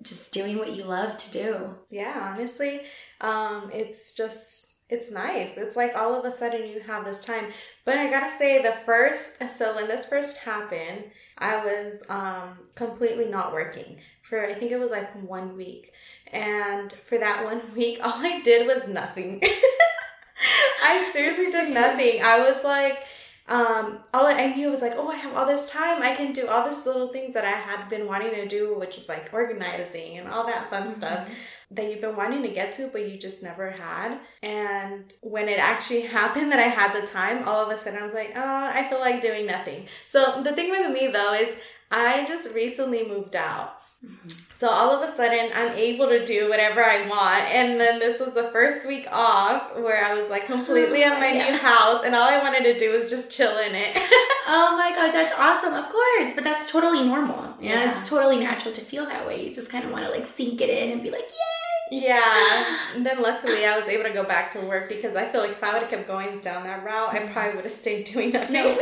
just 0.01 0.33
doing 0.33 0.57
what 0.57 0.75
you 0.75 0.83
love 0.83 1.17
to 1.17 1.31
do. 1.31 1.75
Yeah, 1.89 2.33
honestly, 2.33 2.81
um, 3.21 3.69
it's 3.73 4.15
just 4.15 4.81
it's 4.89 5.11
nice. 5.11 5.57
It's 5.57 5.75
like 5.75 5.95
all 5.95 6.13
of 6.13 6.25
a 6.25 6.31
sudden 6.31 6.67
you 6.69 6.81
have 6.81 7.05
this 7.05 7.25
time. 7.25 7.45
But 7.85 7.97
I 7.97 8.09
gotta 8.09 8.29
say, 8.29 8.61
the 8.61 8.75
first 8.85 9.41
so 9.49 9.75
when 9.75 9.87
this 9.87 10.05
first 10.05 10.37
happened, 10.37 11.05
I 11.37 11.63
was 11.63 12.03
um 12.09 12.59
completely 12.75 13.27
not 13.27 13.53
working 13.53 13.97
for 14.21 14.45
I 14.45 14.53
think 14.53 14.71
it 14.71 14.79
was 14.79 14.91
like 14.91 15.13
one 15.27 15.55
week, 15.55 15.93
and 16.31 16.93
for 17.03 17.17
that 17.17 17.43
one 17.45 17.73
week, 17.75 17.99
all 18.03 18.13
I 18.15 18.41
did 18.41 18.67
was 18.67 18.87
nothing. 18.87 19.41
I 20.83 21.09
seriously 21.11 21.51
did 21.51 21.73
nothing. 21.73 22.21
I 22.23 22.39
was 22.39 22.63
like 22.63 22.99
um, 23.47 23.99
all 24.13 24.25
I 24.25 24.53
knew 24.55 24.71
was 24.71 24.81
like, 24.81 24.93
oh, 24.95 25.09
I 25.09 25.15
have 25.15 25.35
all 25.35 25.45
this 25.45 25.69
time. 25.69 26.01
I 26.01 26.15
can 26.15 26.31
do 26.31 26.47
all 26.47 26.67
these 26.67 26.85
little 26.85 27.09
things 27.09 27.33
that 27.33 27.43
I 27.43 27.51
had 27.51 27.89
been 27.89 28.07
wanting 28.07 28.31
to 28.31 28.47
do, 28.47 28.77
which 28.77 28.97
is 28.97 29.09
like 29.09 29.33
organizing 29.33 30.17
and 30.17 30.29
all 30.29 30.45
that 30.45 30.69
fun 30.69 30.83
mm-hmm. 30.83 30.91
stuff 30.91 31.29
that 31.71 31.89
you've 31.89 32.01
been 32.01 32.15
wanting 32.15 32.43
to 32.43 32.49
get 32.49 32.71
to, 32.73 32.87
but 32.87 33.09
you 33.09 33.17
just 33.17 33.43
never 33.43 33.71
had. 33.71 34.19
And 34.41 35.13
when 35.21 35.49
it 35.49 35.59
actually 35.59 36.01
happened 36.17 36.51
that 36.51 36.59
I 36.59 36.69
had 36.69 36.93
the 36.93 37.05
time, 37.05 37.43
all 37.45 37.65
of 37.65 37.69
a 37.69 37.77
sudden 37.77 38.01
I 38.01 38.05
was 38.05 38.13
like, 38.13 38.31
oh, 38.35 38.71
I 38.73 38.87
feel 38.89 38.99
like 38.99 39.21
doing 39.21 39.45
nothing. 39.45 39.87
So 40.05 40.41
the 40.41 40.53
thing 40.53 40.69
with 40.69 40.91
me 40.91 41.07
though 41.07 41.33
is 41.33 41.55
I 41.91 42.25
just 42.25 42.55
recently 42.55 43.05
moved 43.05 43.35
out. 43.35 43.82
Mm-hmm. 44.05 44.29
So 44.57 44.69
all 44.69 44.91
of 44.91 45.07
a 45.07 45.11
sudden, 45.13 45.51
I'm 45.53 45.73
able 45.73 46.07
to 46.07 46.23
do 46.23 46.49
whatever 46.49 46.81
I 46.81 47.05
want. 47.07 47.43
And 47.51 47.79
then 47.81 47.99
this 47.99 48.19
was 48.21 48.33
the 48.33 48.43
first 48.43 48.87
week 48.87 49.07
off 49.11 49.75
where 49.75 50.03
I 50.05 50.13
was 50.13 50.29
like 50.29 50.45
completely 50.45 51.03
at 51.03 51.19
my 51.19 51.31
yeah. 51.33 51.51
new 51.51 51.57
house, 51.57 52.05
and 52.05 52.15
all 52.15 52.29
I 52.29 52.37
wanted 52.41 52.63
to 52.71 52.79
do 52.79 52.91
was 52.91 53.09
just 53.09 53.31
chill 53.31 53.57
in 53.57 53.75
it. 53.75 53.91
oh 54.47 54.75
my 54.77 54.93
god, 54.95 55.11
that's 55.11 55.37
awesome. 55.37 55.73
Of 55.73 55.89
course, 55.89 56.31
but 56.35 56.43
that's 56.45 56.71
totally 56.71 57.03
normal. 57.05 57.55
Yeah, 57.59 57.83
Yeah. 57.83 57.91
it's 57.91 58.09
totally 58.09 58.37
natural 58.39 58.73
to 58.73 58.81
feel 58.81 59.05
that 59.05 59.27
way. 59.27 59.45
You 59.45 59.53
just 59.53 59.69
kind 59.69 59.83
of 59.83 59.91
want 59.91 60.05
to 60.05 60.11
like 60.11 60.25
sink 60.25 60.61
it 60.61 60.69
in 60.69 60.91
and 60.91 61.03
be 61.03 61.11
like, 61.11 61.29
yay. 61.29 62.03
Yeah. 62.05 62.77
And 62.95 63.03
then 63.05 63.21
luckily 63.21 63.65
I 63.65 63.77
was 63.77 63.87
able 63.89 64.03
to 64.03 64.13
go 64.13 64.23
back 64.23 64.51
to 64.53 64.61
work 64.61 64.87
because 64.87 65.15
I 65.15 65.25
feel 65.25 65.41
like 65.41 65.51
if 65.51 65.63
I 65.63 65.73
would 65.73 65.81
have 65.81 65.89
kept 65.89 66.07
going 66.07 66.37
down 66.39 66.63
that 66.63 66.83
route, 66.85 67.13
I 67.13 67.19
probably 67.27 67.55
would 67.55 67.65
have 67.65 67.73
stayed 67.73 68.05
doing 68.05 68.31
nothing. 68.31 68.53
No. 68.53 68.79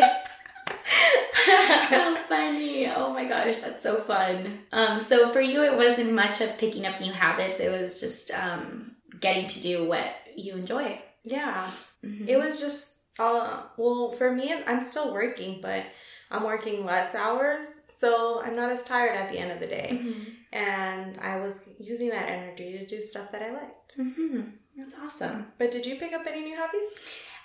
How 1.46 2.16
funny. 2.16 2.88
Oh 2.88 3.14
my 3.14 3.26
gosh, 3.26 3.60
that's 3.60 3.84
so 3.84 3.98
fun. 4.00 4.60
Um, 4.72 5.00
so 5.00 5.30
for 5.30 5.42
you, 5.42 5.64
it 5.64 5.76
wasn't 5.76 6.14
much 6.14 6.42
of 6.42 6.58
picking 6.58 6.86
up 6.86 7.02
new 7.02 7.12
habits. 7.12 7.60
It 7.60 7.72
was 7.72 8.00
just 8.00 8.32
um, 8.32 8.96
getting 9.20 9.48
to 9.48 9.62
do 9.62 9.88
what 9.88 10.12
you 10.36 10.54
enjoy. 10.56 11.02
yeah. 11.24 11.70
Mhm. 12.04 12.28
It 12.28 12.38
was 12.38 12.60
just 12.60 12.98
uh 13.20 13.62
well 13.78 14.12
for 14.14 14.32
me 14.32 14.52
I'm 14.66 14.82
still 14.82 15.14
working, 15.14 15.60
but 15.62 15.84
I'm 16.32 16.44
working 16.44 16.84
less 16.86 17.14
hours, 17.14 17.68
so 17.90 18.42
I'm 18.44 18.56
not 18.56 18.72
as 18.72 18.84
tired 18.86 19.16
at 19.16 19.30
the 19.30 19.38
end 19.38 19.52
of 19.52 19.60
the 19.60 19.68
day. 19.68 19.90
Mhm. 20.02 20.26
And 20.54 21.20
I 21.20 21.38
was 21.38 21.70
using 21.80 22.10
that 22.10 22.28
energy 22.30 22.72
to 22.80 22.86
do 22.88 23.02
stuff 23.02 23.32
that 23.34 23.44
I 23.44 23.52
liked. 23.52 23.98
Mhm. 24.00 24.54
That's 24.78 24.96
awesome. 25.04 25.52
But 25.60 25.72
did 25.72 25.86
you 25.86 25.98
pick 25.98 26.14
up 26.14 26.26
any 26.26 26.42
new 26.42 26.56
hobbies? 26.58 26.90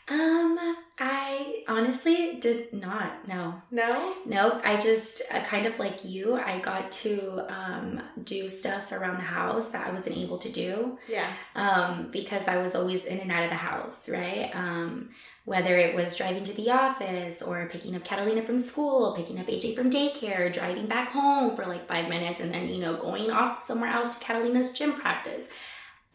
Um, 0.08 0.76
I 0.98 1.64
honestly 1.68 2.38
did 2.40 2.72
not. 2.72 3.26
No, 3.26 3.60
No? 3.70 4.14
Nope, 4.25 4.62
I 4.64 4.76
just 4.78 5.22
uh, 5.32 5.40
kind 5.42 5.66
of 5.66 5.78
like 5.78 6.04
you. 6.04 6.36
I 6.36 6.60
got 6.60 6.92
to 6.92 7.44
um, 7.52 8.00
do 8.22 8.48
stuff 8.48 8.92
around 8.92 9.16
the 9.16 9.25
house 9.25 9.68
that 9.70 9.86
I 9.86 9.90
wasn't 9.92 10.16
able 10.16 10.38
to 10.38 10.48
do 10.48 10.96
Yeah. 11.08 11.28
um, 11.56 12.08
because 12.12 12.46
I 12.46 12.58
was 12.58 12.75
always 12.75 13.04
in 13.04 13.18
and 13.18 13.32
out 13.32 13.44
of 13.44 13.50
the 13.50 13.56
house, 13.56 14.08
right? 14.08 14.50
Um, 14.54 15.10
whether 15.44 15.76
it 15.76 15.94
was 15.94 16.16
driving 16.16 16.44
to 16.44 16.54
the 16.54 16.70
office 16.70 17.42
or 17.42 17.68
picking 17.70 17.94
up 17.94 18.04
Catalina 18.04 18.42
from 18.42 18.58
school, 18.58 19.14
picking 19.16 19.38
up 19.38 19.46
AJ 19.46 19.75
from 19.76 19.90
daycare, 19.90 20.52
driving 20.52 20.86
back 20.86 21.08
home 21.10 21.54
for 21.56 21.66
like 21.66 21.86
five 21.88 22.08
minutes, 22.08 22.40
and 22.40 22.52
then, 22.54 22.68
you 22.68 22.80
know, 22.80 22.96
going 22.96 23.30
off 23.30 23.62
somewhere 23.62 23.90
else 23.90 24.16
to 24.16 24.25
Catalina's 24.25 24.72
gym 24.72 24.92
practice. 24.92 25.46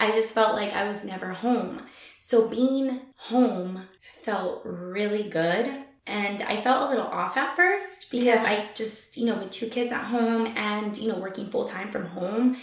I 0.01 0.11
just 0.11 0.33
felt 0.33 0.55
like 0.55 0.73
I 0.73 0.87
was 0.87 1.05
never 1.05 1.29
home. 1.29 1.83
So 2.17 2.49
being 2.49 3.01
home 3.15 3.83
felt 4.23 4.61
really 4.65 5.29
good. 5.29 5.83
And 6.07 6.41
I 6.41 6.59
felt 6.61 6.87
a 6.87 6.89
little 6.89 7.05
off 7.05 7.37
at 7.37 7.55
first 7.55 8.09
because 8.09 8.25
Yeah. 8.25 8.43
I 8.43 8.69
just, 8.73 9.15
you 9.17 9.27
know, 9.27 9.35
with 9.35 9.51
two 9.51 9.67
kids 9.67 9.93
at 9.93 10.05
home 10.05 10.47
and, 10.57 10.97
you 10.97 11.07
know, 11.09 11.19
working 11.19 11.47
full 11.47 11.65
time 11.65 11.91
from 11.91 12.07
home, 12.07 12.57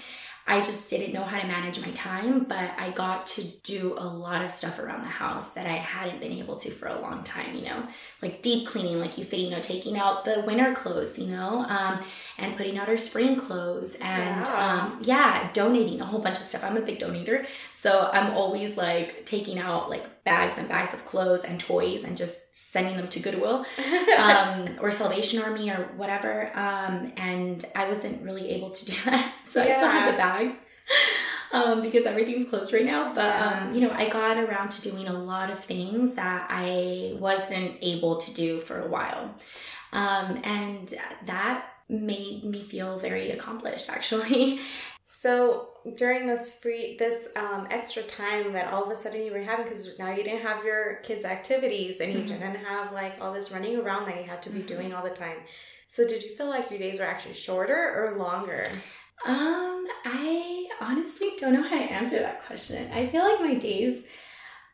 I 0.49 0.63
just 0.63 0.89
didn't 0.89 1.13
know 1.13 1.23
how 1.25 1.39
to 1.39 1.47
manage 1.47 1.79
my 1.81 1.91
time, 1.91 2.45
but 2.45 2.71
I 2.79 2.91
got 2.91 3.27
to 3.29 3.45
do 3.63 3.95
a 3.99 4.07
lot 4.07 4.43
of 4.43 4.51
stuff 4.51 4.79
around 4.79 5.03
the 5.03 5.09
house 5.09 5.51
that 5.51 5.67
I 5.67 5.77
hadn't 5.77 6.21
been 6.23 6.33
able 6.33 6.57
to 6.57 6.71
for 6.71 6.89
a 6.89 6.99
long 6.99 7.23
time, 7.23 7.55
you 7.55 7.63
know, 7.67 7.87
like 8.23 8.41
deep 8.41 8.67
cleaning, 8.67 8.99
like 8.99 9.19
you 9.19 9.25
say, 9.25 9.37
you 9.37 9.51
know, 9.51 9.61
taking 9.61 9.99
out 9.99 10.25
the 10.25 10.41
winter 10.47 10.75
clothes, 10.75 11.19
you 11.19 11.27
know, 11.27 11.67
um, 11.69 12.01
and 12.39 12.57
putting 12.57 12.79
out 12.79 12.89
our 12.89 12.97
spring 12.97 13.37
clothes 13.37 13.95
and, 13.97 14.47
Wow. 14.47 14.71
um, 14.95 14.99
yeah, 15.03 15.51
donating 15.53 16.01
a 16.01 16.07
whole 16.07 16.21
bunch 16.21 16.39
of 16.39 16.45
stuff. 16.45 16.65
I'm 16.65 16.79
a 16.79 16.81
big 16.81 16.99
donator. 16.99 17.47
So 17.75 18.09
I'm 18.13 18.33
always 18.33 18.77
like 18.79 19.27
taking 19.27 19.59
out 19.59 19.91
like 19.91 20.18
bags 20.31 20.59
and 20.59 20.69
bags 20.69 20.93
of 20.95 21.05
clothes 21.05 21.43
and 21.45 21.59
toys 21.59 22.05
and 22.05 22.17
just 22.17 22.39
sending 22.73 22.97
them 22.97 23.09
to 23.09 23.21
Goodwill 23.21 23.65
um, 24.19 24.77
or 24.81 24.91
Salvation 24.91 25.41
Army 25.43 25.71
or 25.71 25.89
whatever. 25.97 26.51
Um, 26.55 27.13
and 27.17 27.65
I 27.75 27.89
wasn't 27.89 28.23
really 28.23 28.51
able 28.51 28.71
to 28.71 28.83
do 28.87 28.97
that. 29.07 29.35
So 29.45 29.63
I 29.63 29.75
still 29.77 29.91
have 29.91 30.13
the 30.13 30.19
bags 30.19 30.55
um, 31.53 31.81
because 31.83 32.05
everything's 32.05 32.49
closed 32.49 32.73
right 32.73 32.85
now. 32.85 33.13
But, 33.15 33.25
Yeah. 33.25 33.61
um, 33.69 33.75
you 33.75 33.81
know, 33.81 33.91
I 33.91 34.09
got 34.09 34.37
around 34.37 34.71
to 34.73 34.91
doing 34.91 35.09
a 35.09 35.13
lot 35.33 35.51
of 35.51 35.59
things 35.59 36.15
that 36.17 36.47
I 36.51 37.17
wasn't 37.19 37.77
able 37.81 38.17
to 38.19 38.35
do 38.35 38.61
for 38.61 38.81
a 38.83 38.89
while. 38.89 39.35
Um, 39.93 40.41
and 40.45 40.93
that 41.27 41.65
made 41.89 42.45
me 42.45 42.63
feel 42.63 42.99
very 42.99 43.31
accomplished, 43.31 43.89
actually. 43.97 44.61
So 45.11 45.71
during 45.97 46.27
this 46.27 46.59
free, 46.61 46.97
this 46.99 47.29
um, 47.37 47.67
extra 47.71 48.03
time 48.03 48.53
that 48.53 48.73
all 48.73 48.85
of 48.85 48.91
a 48.91 48.97
sudden 48.97 49.23
you 49.25 49.33
were 49.33 49.41
having, 49.41 49.65
because 49.65 49.99
now 49.99 50.11
you 50.11 50.23
didn't 50.23 50.43
have 50.43 50.65
your 50.65 50.97
kids' 51.03 51.25
activities 51.25 52.01
and 52.01 52.13
you 52.13 52.21
Mhm. 52.21 52.27
didn't 52.29 52.57
have 52.57 52.93
like 52.93 53.15
all 53.21 53.33
this 53.33 53.51
running 53.51 53.79
around 53.79 54.07
that 54.07 54.17
you 54.19 54.25
had 54.25 54.43
to 54.43 54.51
be 54.51 54.61
Mhm. 54.61 54.67
doing 54.67 54.95
all 54.95 55.03
the 55.03 55.11
time. 55.11 55.39
So 55.87 56.07
did 56.07 56.23
you 56.23 56.37
feel 56.37 56.47
like 56.47 56.71
your 56.71 56.79
days 56.79 56.99
were 57.01 57.07
actually 57.07 57.35
shorter 57.35 57.95
or 57.97 58.19
longer? 58.19 58.65
Um, 59.25 59.87
I 60.05 60.69
honestly 60.81 61.33
don't 61.39 61.55
know 61.55 61.63
how 61.63 61.79
to 61.79 61.83
answer 61.85 62.19
that 62.21 62.45
question. 62.47 62.93
I 62.93 63.07
feel 63.09 63.25
like 63.25 63.41
my 63.41 63.55
days 63.55 64.05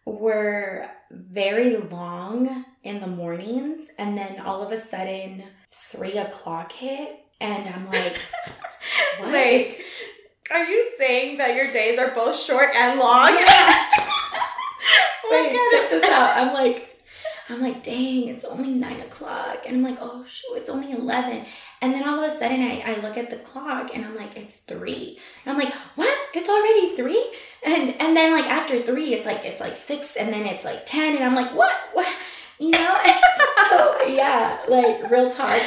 were 0.05 0.91
very 1.11 1.76
long 1.76 2.64
in 2.83 3.00
the 3.00 3.07
mornings, 3.07 3.88
and 3.99 4.19
then 4.19 4.41
all 4.41 4.62
of 4.62 4.73
a 4.73 4.76
sudden, 4.76 5.45
three 5.71 6.19
o'clock 6.19 6.73
hit, 6.73 7.21
and 7.41 7.73
I'm 7.75 7.87
like, 7.88 8.17
what? 9.19 9.33
Wait, 9.33 9.84
are 10.52 10.64
you 10.64 10.90
saying 10.98 11.38
that 11.38 11.56
your 11.56 11.72
days 11.72 11.98
are 11.98 12.10
both 12.10 12.36
short 12.36 12.74
and 12.74 12.98
long? 12.98 13.30
What 15.24 15.52
Wait, 15.52 15.70
check 15.70 15.90
this 15.90 16.04
out. 16.04 16.36
I'm 16.36 16.52
like, 16.52 16.94
I'm 17.48 17.60
like, 17.60 17.82
dang, 17.82 18.28
it's 18.28 18.44
only 18.44 18.70
nine 18.70 19.00
o'clock. 19.00 19.64
And 19.66 19.76
I'm 19.76 19.82
like, 19.82 19.98
oh, 20.00 20.24
shoot, 20.26 20.56
it's 20.56 20.70
only 20.70 20.92
11. 20.92 21.44
And 21.80 21.92
then 21.92 22.06
all 22.08 22.18
of 22.18 22.30
a 22.30 22.34
sudden, 22.34 22.60
I, 22.60 22.82
I 22.86 23.00
look 23.00 23.16
at 23.16 23.30
the 23.30 23.36
clock 23.36 23.90
and 23.94 24.04
I'm 24.04 24.16
like, 24.16 24.36
it's 24.36 24.58
three. 24.58 25.18
And 25.44 25.52
I'm 25.52 25.58
like, 25.62 25.74
what? 25.94 26.18
It's 26.34 26.48
already 26.48 26.96
three? 26.96 27.32
And 27.64 27.94
and 28.00 28.16
then, 28.16 28.32
like, 28.32 28.46
after 28.46 28.82
three, 28.82 29.14
it's 29.14 29.26
like, 29.26 29.44
it's 29.44 29.60
like 29.60 29.76
six 29.76 30.16
and 30.16 30.32
then 30.32 30.46
it's 30.46 30.64
like 30.64 30.84
10. 30.84 31.16
And 31.16 31.24
I'm 31.24 31.34
like, 31.34 31.54
what? 31.54 31.74
What? 31.92 32.08
You 32.58 32.70
know? 32.70 32.96
so, 33.70 34.06
yeah, 34.06 34.60
like, 34.68 35.10
real 35.10 35.30
talk. 35.30 35.62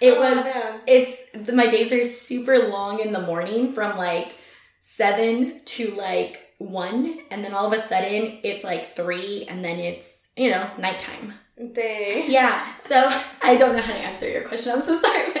It 0.00 0.14
Oh, 0.14 0.20
was 0.20 0.44
man. 0.44 0.80
it's 0.86 1.20
the, 1.34 1.52
my 1.52 1.66
days 1.66 1.92
are 1.92 2.04
super 2.04 2.58
long 2.68 3.00
in 3.00 3.12
the 3.12 3.20
morning 3.20 3.72
from 3.72 3.96
like 3.98 4.34
seven 4.80 5.60
to 5.64 5.90
like 5.94 6.36
one 6.58 7.18
and 7.30 7.44
then 7.44 7.54
all 7.54 7.66
of 7.66 7.72
a 7.72 7.80
sudden 7.82 8.38
it's 8.42 8.64
like 8.64 8.96
three 8.96 9.44
and 9.48 9.64
then 9.64 9.78
it's 9.78 10.26
you 10.36 10.50
know 10.50 10.68
nighttime 10.78 11.34
Day. 11.72 12.26
yeah 12.28 12.76
so 12.78 13.08
i 13.42 13.56
don't 13.56 13.76
know 13.76 13.82
how 13.82 13.92
to 13.92 13.98
answer 14.00 14.28
your 14.28 14.42
question 14.42 14.72
i'm 14.72 14.80
so 14.82 15.00
sorry 15.00 15.24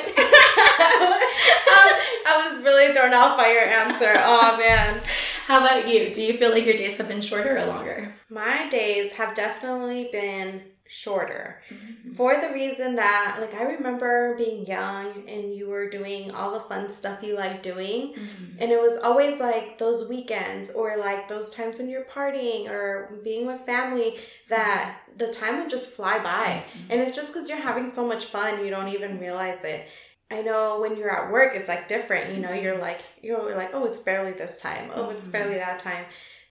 I 2.30 2.50
was 2.50 2.62
really 2.62 2.92
thrown 2.92 3.14
off 3.14 3.36
by 3.38 3.48
your 3.50 3.62
answer. 3.62 4.12
Oh 4.16 4.56
man. 4.58 5.00
How 5.48 5.60
about 5.60 5.88
you? 5.88 6.12
Do 6.12 6.22
you 6.22 6.34
feel 6.34 6.50
like 6.50 6.66
your 6.66 6.76
days 6.76 6.98
have 6.98 7.08
been 7.08 7.22
shorter 7.22 7.56
or 7.56 7.64
longer? 7.64 8.14
My 8.28 8.68
days 8.68 9.14
have 9.14 9.34
definitely 9.34 10.10
been 10.12 10.60
shorter. 10.86 11.62
Mm-hmm. 11.70 12.10
For 12.10 12.38
the 12.38 12.52
reason 12.52 12.96
that 12.96 13.38
like 13.40 13.54
I 13.54 13.62
remember 13.62 14.36
being 14.36 14.66
young 14.66 15.24
and 15.26 15.54
you 15.54 15.70
were 15.70 15.88
doing 15.88 16.32
all 16.32 16.52
the 16.52 16.60
fun 16.60 16.90
stuff 16.90 17.22
you 17.22 17.34
like 17.34 17.62
doing. 17.62 18.12
Mhm. 18.12 18.60
and 18.60 18.70
it 18.70 18.78
was 18.78 18.98
always 19.02 19.40
like 19.40 19.78
those 19.78 20.06
weekends 20.06 20.70
or 20.70 20.98
like 20.98 21.28
those 21.28 21.54
times 21.54 21.78
when 21.78 21.88
you're 21.88 22.04
partying 22.04 22.68
or 22.68 23.18
being 23.24 23.46
with 23.46 23.62
family 23.62 24.16
that 24.48 25.00
mm-hmm. 25.06 25.16
the 25.16 25.32
time 25.32 25.60
would 25.60 25.70
just 25.70 25.96
fly 25.96 26.18
by. 26.18 26.62
Mm-hmm. 26.62 26.90
And 26.90 27.00
it's 27.00 27.16
just 27.16 27.32
because 27.32 27.48
you're 27.48 27.58
having 27.58 27.88
so 27.88 28.06
much 28.06 28.26
fun 28.26 28.62
you 28.62 28.70
don't 28.70 28.88
even 28.88 29.18
realize 29.18 29.64
it 29.64 29.88
I 30.30 30.42
know 30.42 30.80
when 30.80 30.96
you're 30.96 31.10
at 31.10 31.32
work, 31.32 31.54
it's 31.54 31.68
like 31.68 31.88
different. 31.88 32.34
You 32.34 32.40
know, 32.42 32.52
you're 32.52 32.78
like, 32.78 33.00
you're 33.22 33.56
like, 33.56 33.70
oh, 33.72 33.84
it's 33.86 34.00
barely 34.00 34.32
this 34.32 34.60
time. 34.60 34.90
Oh, 34.94 35.10
it's 35.10 35.26
Mhm. 35.26 35.32
barely 35.32 35.54
that 35.54 35.78
time. 35.80 36.04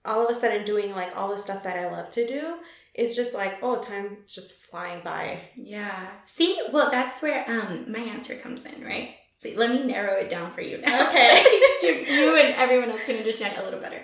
All 0.04 0.24
of 0.24 0.30
a 0.30 0.38
sudden, 0.38 0.64
doing 0.64 0.92
like 0.94 1.16
all 1.16 1.28
the 1.28 1.38
stuff 1.38 1.62
that 1.62 1.76
I 1.78 1.88
love 1.90 2.10
to 2.12 2.26
do 2.26 2.56
is 2.94 3.14
just 3.14 3.34
like, 3.34 3.62
oh, 3.62 3.80
time's 3.80 4.32
just 4.34 4.62
flying 4.64 5.00
by. 5.04 5.40
yeah 5.54 6.08
see 6.26 6.58
well 6.72 6.90
that's 6.90 7.22
where 7.22 7.48
um 7.48 7.90
my 7.90 8.00
answer 8.00 8.34
comes 8.36 8.64
in 8.64 8.84
right 8.84 9.10
see, 9.42 9.54
let 9.54 9.70
me 9.70 9.84
narrow 9.84 10.14
it 10.14 10.28
down 10.28 10.52
for 10.52 10.60
you 10.62 10.78
now 10.78 11.06
Okay. 11.08 11.42
you, 11.82 11.90
you 12.16 12.36
and 12.36 12.54
everyone 12.56 12.90
else 12.90 13.04
can 13.06 13.16
understand 13.16 13.56
a 13.58 13.62
little 13.64 13.80
better. 13.80 14.02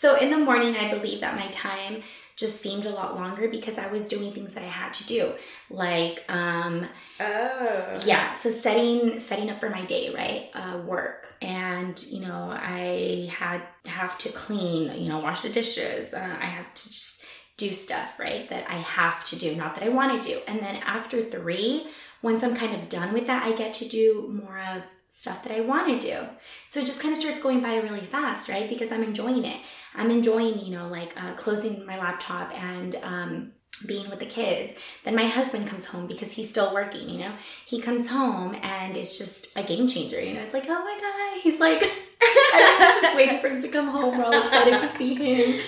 So 0.00 0.16
in 0.16 0.30
the 0.30 0.38
morning, 0.38 0.76
I 0.76 0.88
believe 0.90 1.20
that 1.20 1.36
my 1.36 1.46
time 1.48 2.02
just 2.34 2.62
seemed 2.62 2.86
a 2.86 2.90
lot 2.90 3.16
longer 3.16 3.48
because 3.48 3.76
I 3.76 3.88
was 3.88 4.08
doing 4.08 4.32
things 4.32 4.54
that 4.54 4.62
I 4.62 4.68
had 4.68 4.94
to 4.94 5.06
do, 5.06 5.32
like 5.68 6.24
um, 6.30 6.86
Oh. 7.20 8.00
yeah. 8.06 8.32
So 8.32 8.50
setting 8.50 9.20
setting 9.20 9.50
up 9.50 9.60
for 9.60 9.68
my 9.68 9.84
day, 9.84 10.08
right? 10.14 10.48
Uh, 10.54 10.78
work, 10.78 11.34
and 11.42 12.02
you 12.04 12.20
know, 12.20 12.48
I 12.50 13.30
had 13.30 13.60
have 13.84 14.16
to 14.24 14.30
clean, 14.30 14.98
you 15.02 15.10
know, 15.10 15.18
wash 15.18 15.42
the 15.42 15.50
dishes. 15.50 16.14
Uh, 16.14 16.36
I 16.40 16.46
have 16.46 16.72
to 16.72 16.82
just 16.88 17.26
do 17.58 17.68
stuff, 17.68 18.18
right? 18.18 18.48
That 18.48 18.70
I 18.70 18.76
have 18.76 19.22
to 19.26 19.36
do, 19.36 19.54
not 19.54 19.74
that 19.74 19.84
I 19.84 19.90
want 19.90 20.22
to 20.22 20.26
do. 20.32 20.40
And 20.48 20.60
then 20.60 20.76
after 20.76 21.20
three, 21.20 21.88
once 22.22 22.42
I'm 22.42 22.54
kind 22.54 22.74
of 22.74 22.88
done 22.88 23.12
with 23.12 23.26
that, 23.26 23.44
I 23.44 23.56
get 23.56 23.72
to 23.74 23.88
do 23.88 24.42
more 24.46 24.58
of 24.58 24.82
stuff 25.08 25.42
that 25.42 25.52
I 25.52 25.60
want 25.60 25.88
to 25.88 25.98
do. 25.98 26.18
So 26.66 26.80
it 26.80 26.86
just 26.86 27.00
kind 27.00 27.12
of 27.12 27.18
starts 27.18 27.42
going 27.42 27.60
by 27.60 27.76
really 27.76 28.00
fast, 28.00 28.48
right? 28.48 28.68
Because 28.68 28.92
I'm 28.92 29.02
enjoying 29.02 29.44
it. 29.44 29.60
I'm 29.94 30.10
enjoying, 30.10 30.64
you 30.64 30.70
know, 30.76 30.86
like 30.86 31.20
uh, 31.20 31.34
closing 31.34 31.84
my 31.84 31.98
laptop 31.98 32.52
and 32.56 32.94
um, 33.02 33.52
being 33.86 34.08
with 34.08 34.20
the 34.20 34.26
kids. 34.26 34.76
Then 35.04 35.16
my 35.16 35.26
husband 35.26 35.66
comes 35.66 35.86
home 35.86 36.06
because 36.06 36.32
he's 36.32 36.48
still 36.48 36.72
working, 36.72 37.08
you 37.08 37.18
know. 37.18 37.32
He 37.66 37.80
comes 37.80 38.08
home 38.08 38.54
and 38.62 38.96
it's 38.96 39.18
just 39.18 39.56
a 39.56 39.64
game 39.64 39.88
changer, 39.88 40.20
you 40.20 40.34
know. 40.34 40.42
It's 40.42 40.54
like, 40.54 40.66
oh 40.68 40.84
my 40.84 40.98
God. 41.00 41.40
He's 41.42 41.58
like, 41.58 41.82
I 42.22 42.76
was 42.78 43.02
just 43.02 43.16
waiting 43.16 43.40
for 43.40 43.48
him 43.48 43.60
to 43.62 43.68
come 43.68 43.88
home. 43.88 44.16
We're 44.16 44.24
all 44.24 44.32
excited 44.32 44.80
to 44.80 44.96
see 44.96 45.14
him. 45.14 45.60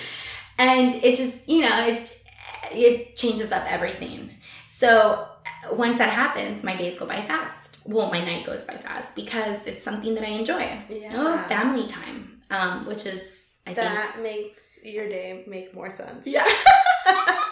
And 0.57 0.95
it 0.95 1.17
just, 1.17 1.49
you 1.49 1.61
know, 1.61 1.85
it, 1.85 2.23
it 2.71 3.17
changes 3.17 3.51
up 3.51 3.69
everything. 3.69 4.29
So 4.67 5.27
once 5.71 5.97
that 5.97 6.09
happens, 6.09 6.63
my 6.63 6.75
days 6.75 6.97
go 6.97 7.05
by 7.05 7.21
fast. 7.21 7.79
Well, 7.85 8.09
my 8.09 8.23
night 8.23 8.45
goes 8.45 8.63
by 8.63 8.75
fast 8.75 9.15
because 9.15 9.65
it's 9.65 9.83
something 9.83 10.15
that 10.15 10.23
I 10.23 10.29
enjoy. 10.29 10.79
Yeah. 10.89 11.13
Know, 11.13 11.43
family 11.47 11.87
time, 11.87 12.41
um, 12.49 12.85
which 12.85 13.05
is 13.05 13.39
I 13.65 13.73
think 13.73 13.87
that 13.87 14.21
makes 14.21 14.79
your 14.83 15.07
day 15.07 15.43
make 15.47 15.73
more 15.73 15.89
sense. 15.89 16.27
yeah. 16.27 16.45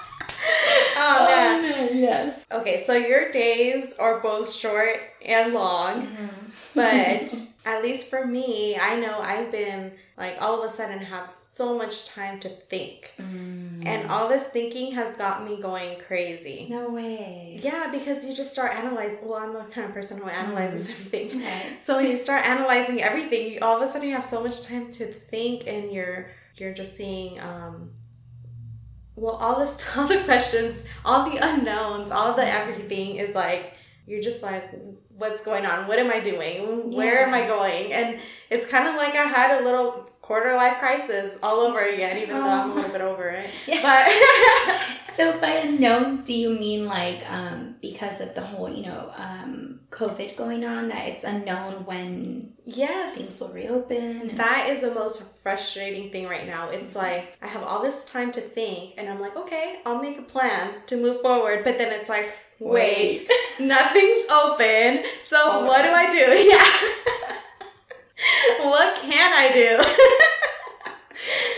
Oh 1.01 1.25
man. 1.25 1.62
man, 1.62 1.98
yes. 1.98 2.46
Okay, 2.51 2.84
so 2.86 2.93
your 2.93 3.31
days 3.31 3.93
are 4.00 4.20
both 4.20 4.51
short 4.51 4.98
and 5.25 5.53
long, 5.53 6.08
but 6.75 7.34
at 7.65 7.84
least 7.84 8.10
for 8.10 8.25
me, 8.25 8.77
I 8.77 9.00
know 9.00 9.20
I've 9.20 9.51
been 9.51 9.93
like 10.17 10.38
all 10.39 10.62
of 10.62 10.70
a 10.70 10.74
sudden 10.74 11.00
have 11.00 11.31
so 11.31 11.77
much 11.77 12.08
time 12.08 12.39
to 12.41 12.50
think. 12.50 13.13
Mm. 13.20 13.86
And 13.86 14.12
all 14.12 14.29
this 14.29 14.43
thinking 14.43 14.91
has 14.93 15.15
got 15.15 15.43
me 15.43 15.60
going 15.60 16.00
crazy. 16.08 16.67
no 16.70 16.89
way. 16.89 17.60
Yeah, 17.62 17.89
because 17.91 18.25
you 18.25 18.36
just 18.36 18.51
start 18.51 18.75
analyzing. 18.75 19.27
Well, 19.27 19.39
I'm 19.39 19.53
the 19.53 19.63
kind 19.74 19.88
of 19.88 19.93
person 19.93 20.17
who 20.20 20.29
analyzes 20.29 20.89
everything. 20.91 21.27
Okay. 21.41 21.77
So 21.81 21.98
when 21.98 22.12
you 22.12 22.17
start 22.17 22.46
analyzing 22.46 23.01
everything, 23.01 23.53
you 23.53 23.60
all 23.62 23.81
of 23.81 23.81
a 23.81 23.91
sudden 23.91 24.08
you 24.08 24.13
have 24.15 24.25
so 24.25 24.43
much 24.43 24.67
time 24.67 24.91
to 24.91 25.05
think, 25.12 25.67
and 25.67 25.91
you're 25.91 26.29
you're 26.58 26.74
just 26.74 26.96
seeing, 26.96 27.39
um, 27.39 27.89
well, 29.15 29.35
all 29.35 29.59
this, 29.59 29.85
all 29.97 30.07
the 30.07 30.17
questions, 30.19 30.85
all 31.05 31.29
the 31.29 31.37
unknowns, 31.37 32.11
all 32.11 32.33
the 32.33 32.45
everything 32.45 33.17
is 33.17 33.35
like 33.35 33.75
you're 34.07 34.21
just 34.21 34.43
like, 34.43 34.71
what's 35.15 35.43
going 35.43 35.65
on? 35.65 35.87
What 35.87 35.99
am 35.99 36.09
I 36.11 36.19
doing? 36.19 36.91
Where 36.91 37.25
am 37.25 37.33
I 37.33 37.45
going? 37.45 37.93
And 37.93 38.19
it's 38.49 38.67
kind 38.67 38.87
of 38.87 38.95
like 38.95 39.13
I 39.15 39.23
had 39.23 39.61
a 39.61 39.63
little 39.63 40.09
quarter 40.21 40.55
life 40.55 40.79
crisis 40.79 41.37
all 41.43 41.61
over 41.61 41.79
again, 41.79 42.17
even 42.17 42.35
though 42.35 42.41
I'm 42.49 42.71
a 42.71 42.75
little 42.75 42.91
bit 42.97 43.01
over 43.01 43.29
it. 43.29 43.49
Yeah. 43.67 43.81
But 43.81 44.97
So 45.15 45.39
by 45.39 45.51
unknowns, 45.51 46.23
do 46.23 46.33
you 46.33 46.57
mean 46.57 46.85
like 46.85 47.29
um, 47.29 47.75
because 47.81 48.21
of 48.21 48.33
the 48.33 48.41
whole, 48.41 48.69
you 48.73 48.83
know, 48.83 49.11
um, 49.15 49.81
COVID 49.89 50.37
going 50.37 50.65
on, 50.65 50.87
that 50.87 51.07
it's 51.07 51.23
unknown 51.23 51.85
when 51.85 52.53
yes, 52.65 53.17
things 53.17 53.39
will 53.39 53.49
reopen? 53.49 54.35
That 54.35 54.67
is 54.69 54.81
the 54.81 54.93
most 54.93 55.41
frustrating 55.43 56.11
thing 56.11 56.27
right 56.27 56.47
now. 56.47 56.69
It's 56.69 56.95
like 56.95 57.37
I 57.41 57.47
have 57.47 57.63
all 57.63 57.83
this 57.83 58.05
time 58.05 58.31
to 58.33 58.41
think, 58.41 58.95
and 58.97 59.09
I'm 59.09 59.19
like, 59.19 59.35
okay, 59.35 59.81
I'll 59.85 60.01
make 60.01 60.17
a 60.17 60.21
plan 60.23 60.73
to 60.87 60.97
move 60.97 61.21
forward. 61.21 61.63
But 61.63 61.77
then 61.77 61.91
it's 61.99 62.09
like, 62.09 62.33
wait, 62.59 63.27
nothing's 63.59 64.25
open. 64.31 65.03
So 65.21 65.37
Hold 65.51 65.67
what 65.67 65.83
do. 65.83 65.89
I 65.89 66.09
do? 66.11 66.17
Yeah. 66.51 67.37
what 68.69 68.95
can 69.01 69.33
I 69.33 69.51
do? 69.53 70.17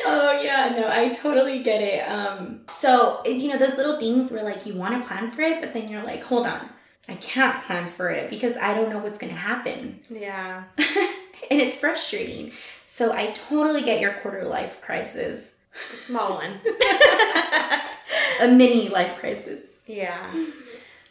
Oh 0.05 0.41
yeah, 0.43 0.74
no, 0.75 0.89
I 0.89 1.10
totally 1.10 1.63
get 1.63 1.81
it. 1.81 2.07
Um, 2.10 2.62
so 2.67 3.22
you 3.25 3.50
know 3.50 3.57
those 3.57 3.77
little 3.77 4.00
things 4.00 4.31
where 4.31 4.43
like 4.43 4.65
you 4.65 4.75
want 4.75 5.01
to 5.01 5.07
plan 5.07 5.31
for 5.31 5.41
it, 5.41 5.62
but 5.62 5.74
then 5.74 5.89
you're 5.89 6.03
like, 6.03 6.24
hold 6.24 6.45
on, 6.45 6.69
I 7.07 7.15
can't 7.15 7.62
plan 7.63 7.88
for 7.88 8.10
it 8.10 8.29
because 8.29 8.55
I 8.57 8.74
don't 8.74 8.89
know 8.89 9.00
what's 9.00 9.19
gonna 9.19 9.33
happen, 9.33 10.00
yeah. 10.10 10.63
and 10.77 11.60
it's 11.62 11.77
frustrating. 11.77 12.51
So 12.86 13.12
I 13.13 13.27
totally 13.31 13.81
get 13.81 14.00
your 14.01 14.13
quarter 14.13 14.43
life 14.43 14.81
crisis, 14.81 15.53
A 15.91 15.95
Small 15.95 16.36
one. 16.36 16.60
a 18.41 18.48
mini 18.48 18.89
life 18.89 19.17
crisis. 19.17 19.62
yeah. 19.88 20.31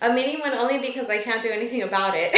A 0.00 0.12
mini 0.12 0.40
one 0.40 0.52
only 0.52 0.80
because 0.80 1.08
I 1.08 1.18
can't 1.18 1.42
do 1.42 1.50
anything 1.50 1.82
about 1.82 2.14
it. 2.16 2.34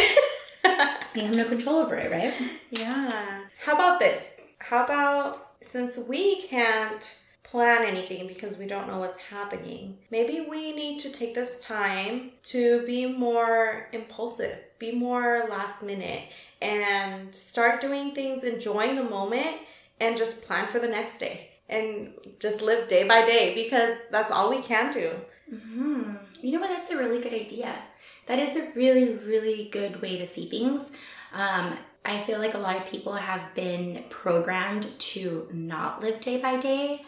You 1.14 1.22
have 1.22 1.34
no 1.34 1.44
control 1.44 1.76
over 1.76 1.96
it, 1.96 2.10
right? 2.10 2.34
Yeah. 2.70 3.42
How 3.64 3.74
about 3.74 4.00
this? 4.00 4.40
How 4.58 4.84
about 4.84 5.43
since 5.64 5.98
we 5.98 6.42
can't 6.42 7.20
plan 7.42 7.86
anything 7.86 8.26
because 8.26 8.56
we 8.58 8.66
don't 8.66 8.86
know 8.88 8.98
what's 8.98 9.20
happening, 9.22 9.98
maybe 10.10 10.46
we 10.48 10.74
need 10.74 10.98
to 11.00 11.12
take 11.12 11.34
this 11.34 11.60
time 11.60 12.32
to 12.44 12.84
be 12.86 13.06
more 13.06 13.88
impulsive, 13.92 14.58
be 14.78 14.92
more 14.92 15.46
last 15.48 15.82
minute, 15.84 16.22
and 16.60 17.34
start 17.34 17.80
doing 17.80 18.14
things, 18.14 18.44
enjoying 18.44 18.96
the 18.96 19.04
moment, 19.04 19.56
and 20.00 20.16
just 20.16 20.42
plan 20.42 20.66
for 20.66 20.78
the 20.78 20.88
next 20.88 21.18
day. 21.18 21.50
And 21.68 22.12
just 22.40 22.60
live 22.60 22.88
day 22.88 23.04
by 23.08 23.24
day 23.24 23.54
because 23.54 23.96
that's 24.10 24.30
all 24.30 24.50
we 24.50 24.60
can 24.60 24.92
do. 24.92 25.12
hmm 25.48 26.02
You 26.42 26.52
know 26.52 26.60
what? 26.60 26.68
That's 26.68 26.90
a 26.90 26.98
really 26.98 27.20
good 27.22 27.32
idea. 27.32 27.74
That 28.26 28.38
is 28.38 28.56
a 28.56 28.70
really, 28.74 29.14
really 29.14 29.68
good 29.72 30.02
way 30.02 30.18
to 30.18 30.26
see 30.26 30.48
things. 30.48 30.82
Um, 31.32 31.78
I 32.04 32.20
feel 32.20 32.38
like 32.38 32.54
a 32.54 32.58
lot 32.58 32.76
of 32.76 32.86
people 32.86 33.14
have 33.14 33.54
been 33.54 34.04
programmed 34.10 34.86
to 34.98 35.48
not 35.52 36.02
live 36.02 36.20
day 36.20 36.40
by 36.40 36.58
day 36.58 37.02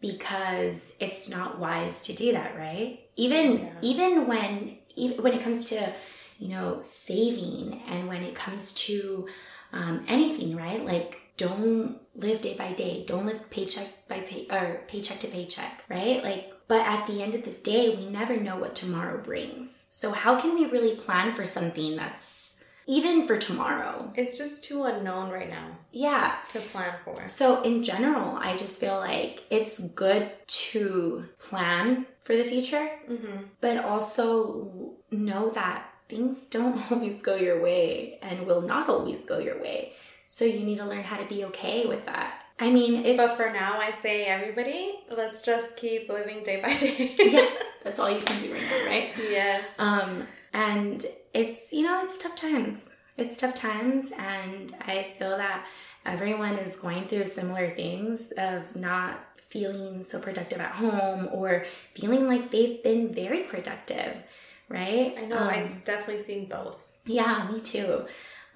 because 0.00 0.94
it's 1.00 1.30
not 1.30 1.58
wise 1.58 2.02
to 2.02 2.14
do 2.14 2.32
that, 2.32 2.56
right? 2.56 3.00
Even 3.16 3.58
Yeah. 3.58 3.72
even 3.82 4.26
when 4.26 4.78
even 4.96 5.22
when 5.22 5.32
it 5.34 5.42
comes 5.42 5.68
to 5.70 5.92
you 6.38 6.48
know 6.48 6.78
saving 6.82 7.82
and 7.86 8.08
when 8.08 8.22
it 8.22 8.34
comes 8.34 8.74
to 8.86 9.26
um, 9.72 10.04
anything, 10.08 10.56
right? 10.56 10.84
Like 10.84 11.20
don't 11.36 11.98
live 12.14 12.40
day 12.42 12.54
by 12.56 12.72
day. 12.72 13.04
Don't 13.06 13.26
live 13.26 13.48
paycheck 13.50 14.08
by 14.08 14.20
pay 14.20 14.46
or 14.50 14.82
paycheck 14.88 15.20
to 15.20 15.26
paycheck, 15.28 15.84
right? 15.88 16.22
Like 16.22 16.52
but 16.68 16.86
at 16.86 17.06
the 17.08 17.20
end 17.20 17.34
of 17.34 17.44
the 17.44 17.50
day, 17.50 17.96
we 17.96 18.06
never 18.08 18.36
know 18.36 18.56
what 18.56 18.76
tomorrow 18.76 19.20
brings. 19.20 19.86
So 19.88 20.12
how 20.12 20.40
can 20.40 20.54
we 20.54 20.66
really 20.66 20.94
plan 20.94 21.34
for 21.34 21.44
something 21.44 21.96
that's 21.96 22.59
even 22.86 23.26
for 23.26 23.36
tomorrow? 23.38 24.12
It's 24.16 24.36
just 24.38 24.64
too 24.64 24.84
unknown 24.84 25.30
right 25.30 25.48
now 25.48 25.68
Yeah. 25.92 26.36
to 26.50 26.58
plan 26.60 26.94
for. 27.04 27.26
So 27.28 27.62
in 27.62 27.82
general, 27.82 28.36
I 28.36 28.56
just 28.56 28.80
feel 28.80 28.96
like 28.98 29.44
it's 29.50 29.78
good 29.94 30.30
to 30.68 31.24
plan 31.38 32.06
for 32.22 32.36
the 32.36 32.44
future, 32.44 32.88
Mm-hmm. 33.10 33.36
but 33.60 33.84
also 33.84 34.94
know 35.10 35.50
that 35.50 35.86
things 36.08 36.48
don't 36.48 36.80
always 36.92 37.20
go 37.22 37.36
your 37.36 37.62
way 37.62 38.18
and 38.22 38.46
will 38.46 38.62
not 38.62 38.88
always 38.88 39.20
go 39.24 39.38
your 39.38 39.60
way. 39.60 39.92
So 40.26 40.44
you 40.44 40.60
need 40.60 40.78
to 40.78 40.84
learn 40.86 41.02
how 41.02 41.16
to 41.16 41.24
be 41.26 41.44
okay 41.46 41.86
with 41.86 42.06
that. 42.06 42.34
I 42.62 42.70
mean, 42.70 43.04
it's 43.06 43.16
But 43.16 43.34
for 43.36 43.50
now, 43.52 43.78
I 43.80 43.90
say 43.90 44.24
everybody, 44.26 45.00
let's 45.10 45.40
just 45.42 45.76
keep 45.76 46.08
living 46.10 46.42
day 46.44 46.60
by 46.60 46.74
day. 46.74 47.14
yeah, 47.18 47.48
that's 47.82 47.98
all 47.98 48.10
you 48.10 48.20
can 48.20 48.38
do 48.40 48.52
right 48.52 48.62
now, 48.62 48.86
right? 48.86 49.10
yes. 49.30 49.78
Um, 49.78 50.26
and 50.52 51.04
it's 51.34 51.72
you 51.72 51.82
know 51.82 52.02
it's 52.04 52.18
tough 52.18 52.36
times. 52.36 52.78
It's 53.16 53.38
tough 53.38 53.54
times, 53.54 54.12
and 54.18 54.74
I 54.86 55.14
feel 55.18 55.36
that 55.36 55.66
everyone 56.06 56.56
is 56.56 56.76
going 56.76 57.06
through 57.06 57.24
similar 57.26 57.70
things 57.74 58.32
of 58.38 58.74
not 58.74 59.20
feeling 59.48 60.02
so 60.04 60.18
productive 60.20 60.60
at 60.60 60.72
home 60.72 61.28
or 61.32 61.64
feeling 61.94 62.26
like 62.26 62.50
they've 62.50 62.82
been 62.82 63.12
very 63.12 63.42
productive, 63.42 64.16
right? 64.68 65.12
I 65.18 65.24
know. 65.26 65.36
Um, 65.38 65.48
I've 65.48 65.84
definitely 65.84 66.22
seen 66.22 66.46
both. 66.46 66.92
yeah, 67.04 67.48
me 67.52 67.60
too. 67.60 68.06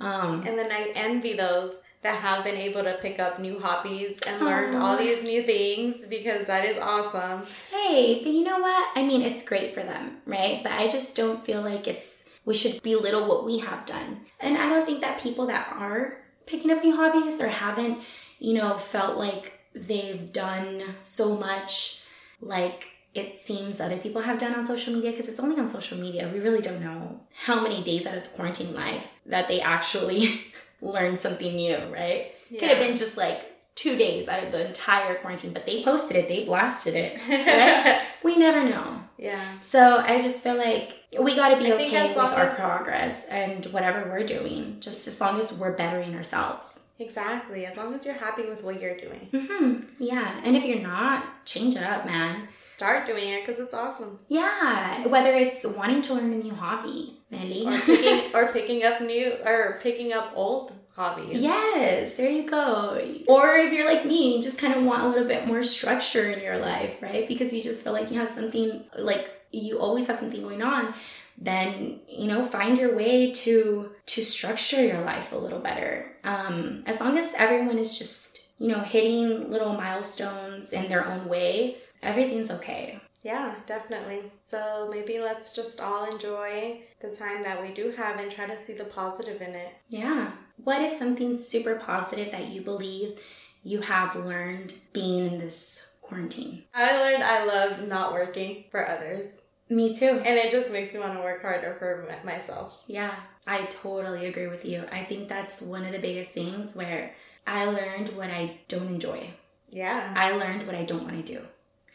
Um, 0.00 0.42
And 0.46 0.58
then 0.58 0.70
I 0.72 0.92
envy 0.94 1.34
those 1.34 1.74
that 2.04 2.20
have 2.20 2.44
been 2.44 2.56
able 2.56 2.84
to 2.84 2.98
pick 3.00 3.18
up 3.18 3.40
new 3.40 3.58
hobbies 3.58 4.20
and 4.28 4.44
learn 4.44 4.76
all 4.76 4.96
these 4.96 5.24
new 5.24 5.42
things 5.42 6.06
because 6.06 6.46
that 6.46 6.64
is 6.64 6.78
awesome. 6.78 7.42
hey, 7.70 8.20
but 8.22 8.30
you 8.30 8.44
know 8.44 8.58
what? 8.58 8.88
I 8.94 9.04
mean, 9.04 9.22
it's 9.22 9.42
great 9.42 9.74
for 9.74 9.82
them, 9.82 10.18
right? 10.26 10.62
But 10.62 10.72
I 10.72 10.86
just 10.86 11.16
don't 11.16 11.44
feel 11.44 11.62
like 11.62 11.88
it's 11.88 12.22
we 12.44 12.54
should 12.54 12.82
belittle 12.82 13.26
what 13.26 13.46
we 13.46 13.58
have 13.58 13.86
done. 13.86 14.20
And 14.38 14.58
I 14.58 14.68
don't 14.68 14.84
think 14.84 15.00
that 15.00 15.20
people 15.20 15.46
that 15.46 15.68
are 15.72 16.18
picking 16.46 16.70
up 16.70 16.84
new 16.84 16.94
hobbies 16.94 17.40
or 17.40 17.48
haven't, 17.48 18.00
you 18.38 18.52
know, 18.52 18.76
felt 18.76 19.16
like 19.16 19.58
they've 19.74 20.30
done 20.30 20.82
so 20.98 21.38
much 21.38 22.02
like 22.40 22.84
it 23.14 23.36
seems 23.36 23.80
other 23.80 23.96
people 23.96 24.22
have 24.22 24.38
done 24.38 24.54
on 24.54 24.66
social 24.66 24.92
media 24.92 25.12
because 25.12 25.28
it's 25.28 25.40
only 25.40 25.58
on 25.58 25.70
social 25.70 25.96
media. 25.98 26.30
We 26.32 26.40
really 26.40 26.60
don't 26.60 26.82
know 26.82 27.20
how 27.44 27.62
many 27.62 27.82
days 27.82 28.06
out 28.06 28.18
of 28.18 28.32
quarantine 28.34 28.74
life 28.74 29.08
that 29.24 29.48
they 29.48 29.60
actually 29.60 30.40
learned 30.84 31.20
something 31.20 31.56
new, 31.56 31.76
right? 31.92 32.32
Could 32.50 32.68
have 32.68 32.78
been 32.78 32.96
just 32.96 33.16
like 33.16 33.40
two 33.74 33.96
days 33.96 34.28
out 34.28 34.44
of 34.44 34.52
the 34.52 34.66
entire 34.66 35.16
quarantine, 35.16 35.52
but 35.52 35.66
they 35.66 35.82
posted 35.82 36.16
it, 36.16 36.28
they 36.28 36.44
blasted 36.44 36.94
it. 36.94 37.18
Right? 37.28 38.06
we 38.22 38.36
never 38.36 38.62
know. 38.62 39.00
yeah. 39.18 39.58
So 39.58 39.98
I 39.98 40.18
just 40.18 40.42
feel 40.42 40.56
like 40.56 40.92
we 41.18 41.34
got 41.34 41.48
to 41.48 41.56
be 41.56 41.72
I 41.72 41.74
okay 41.74 42.08
with 42.08 42.18
our 42.18 42.54
progress 42.54 43.26
and 43.28 43.64
whatever 43.66 44.08
we're 44.08 44.24
doing, 44.24 44.76
just 44.80 45.08
as 45.08 45.20
long 45.20 45.40
as 45.40 45.58
we're 45.58 45.76
bettering 45.76 46.14
ourselves. 46.14 46.83
Exactly. 46.98 47.66
As 47.66 47.76
long 47.76 47.92
as 47.94 48.04
you're 48.06 48.14
happy 48.14 48.42
with 48.46 48.62
what 48.62 48.80
you're 48.80 48.96
doing, 48.96 49.28
hmm 49.32 49.80
Yeah, 49.98 50.40
and 50.44 50.56
if 50.56 50.64
you're 50.64 50.80
not, 50.80 51.44
change 51.44 51.74
it 51.76 51.82
up, 51.82 52.06
man. 52.06 52.48
start 52.62 53.06
doing 53.06 53.28
it 53.28 53.44
because 53.44 53.60
it's 53.60 53.74
awesome. 53.74 54.18
Yeah, 54.28 55.06
whether 55.08 55.34
it's 55.34 55.64
wanting 55.64 56.02
to 56.02 56.14
learn 56.14 56.32
a 56.32 56.36
new 56.36 56.54
hobby, 56.54 57.18
Mely. 57.30 57.66
Or 57.66 57.78
picking 57.80 58.20
or 58.34 58.52
picking 58.52 58.84
up 58.84 59.00
new 59.00 59.32
or 59.44 59.78
picking 59.82 60.12
up 60.12 60.32
old 60.36 60.72
hobbies. 60.94 61.42
Yes, 61.42 62.14
there 62.14 62.30
you 62.30 62.48
go. 62.48 63.00
Or 63.26 63.56
if 63.56 63.72
you're 63.72 63.86
like 63.86 64.04
me, 64.06 64.36
you 64.36 64.42
just 64.42 64.58
kind 64.58 64.74
of 64.74 64.84
want 64.84 65.02
a 65.02 65.08
little 65.08 65.26
bit 65.26 65.46
more 65.46 65.62
structure 65.64 66.30
in 66.30 66.40
your 66.40 66.58
life, 66.58 67.02
right? 67.02 67.26
Because 67.26 67.52
you 67.52 67.62
just 67.62 67.82
feel 67.82 67.92
like 67.92 68.10
you 68.12 68.18
have 68.20 68.28
something, 68.30 68.84
like 68.96 69.28
you 69.50 69.78
always 69.80 70.06
have 70.06 70.18
something 70.18 70.42
going 70.42 70.62
on. 70.62 70.94
Then 71.36 72.00
you 72.08 72.26
know, 72.26 72.42
find 72.42 72.78
your 72.78 72.94
way 72.94 73.32
to 73.32 73.90
to 74.06 74.24
structure 74.24 74.84
your 74.84 75.00
life 75.02 75.32
a 75.32 75.36
little 75.36 75.60
better. 75.60 76.16
Um, 76.24 76.84
as 76.86 77.00
long 77.00 77.18
as 77.18 77.32
everyone 77.36 77.78
is 77.78 77.98
just 77.98 78.48
you 78.58 78.68
know 78.68 78.80
hitting 78.80 79.50
little 79.50 79.74
milestones 79.74 80.72
in 80.72 80.88
their 80.88 81.06
own 81.06 81.28
way, 81.28 81.78
everything's 82.02 82.50
okay. 82.50 83.00
Yeah, 83.24 83.54
definitely. 83.64 84.30
So 84.42 84.86
maybe 84.90 85.18
let's 85.18 85.54
just 85.54 85.80
all 85.80 86.04
enjoy 86.04 86.82
the 87.00 87.10
time 87.10 87.42
that 87.42 87.60
we 87.60 87.72
do 87.72 87.90
have 87.96 88.20
and 88.20 88.30
try 88.30 88.46
to 88.46 88.58
see 88.58 88.74
the 88.74 88.84
positive 88.84 89.40
in 89.40 89.54
it. 89.54 89.72
Yeah. 89.88 90.32
What 90.62 90.82
is 90.82 90.98
something 90.98 91.34
super 91.34 91.76
positive 91.76 92.30
that 92.32 92.48
you 92.48 92.60
believe 92.60 93.18
you 93.62 93.80
have 93.80 94.14
learned 94.14 94.74
being 94.92 95.32
in 95.32 95.38
this 95.38 95.94
quarantine? 96.02 96.64
I 96.74 96.98
learned 96.98 97.24
I 97.24 97.44
love 97.46 97.88
not 97.88 98.12
working 98.12 98.64
for 98.70 98.86
others. 98.86 99.43
Me 99.68 99.94
too. 99.94 100.20
And 100.24 100.38
it 100.38 100.50
just 100.50 100.70
makes 100.70 100.92
me 100.94 101.00
want 101.00 101.14
to 101.14 101.20
work 101.20 101.42
harder 101.42 101.74
for 101.78 102.06
myself. 102.24 102.82
Yeah, 102.86 103.14
I 103.46 103.64
totally 103.64 104.26
agree 104.26 104.46
with 104.46 104.64
you. 104.64 104.84
I 104.92 105.04
think 105.04 105.28
that's 105.28 105.62
one 105.62 105.84
of 105.84 105.92
the 105.92 105.98
biggest 105.98 106.30
things 106.30 106.74
where 106.74 107.14
I 107.46 107.66
learned 107.66 108.10
what 108.10 108.30
I 108.30 108.58
don't 108.68 108.88
enjoy. 108.88 109.30
Yeah. 109.70 110.12
I 110.16 110.32
learned 110.32 110.64
what 110.66 110.74
I 110.74 110.84
don't 110.84 111.04
want 111.04 111.24
to 111.24 111.34
do. 111.34 111.42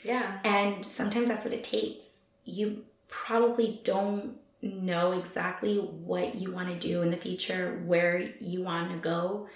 Yeah. 0.03 0.39
And 0.43 0.85
sometimes 0.85 1.27
that's 1.29 1.45
what 1.45 1.53
it 1.53 1.63
takes. 1.63 2.05
You 2.45 2.85
probably 3.07 3.81
don't 3.83 4.37
know 4.61 5.13
exactly 5.13 5.77
what 5.77 6.35
you 6.35 6.51
want 6.51 6.69
to 6.69 6.75
do 6.75 7.01
in 7.01 7.11
the 7.11 7.17
future, 7.17 7.81
where 7.85 8.19
you 8.39 8.63
want 8.63 8.91
to 8.91 8.97
go, 8.97 9.47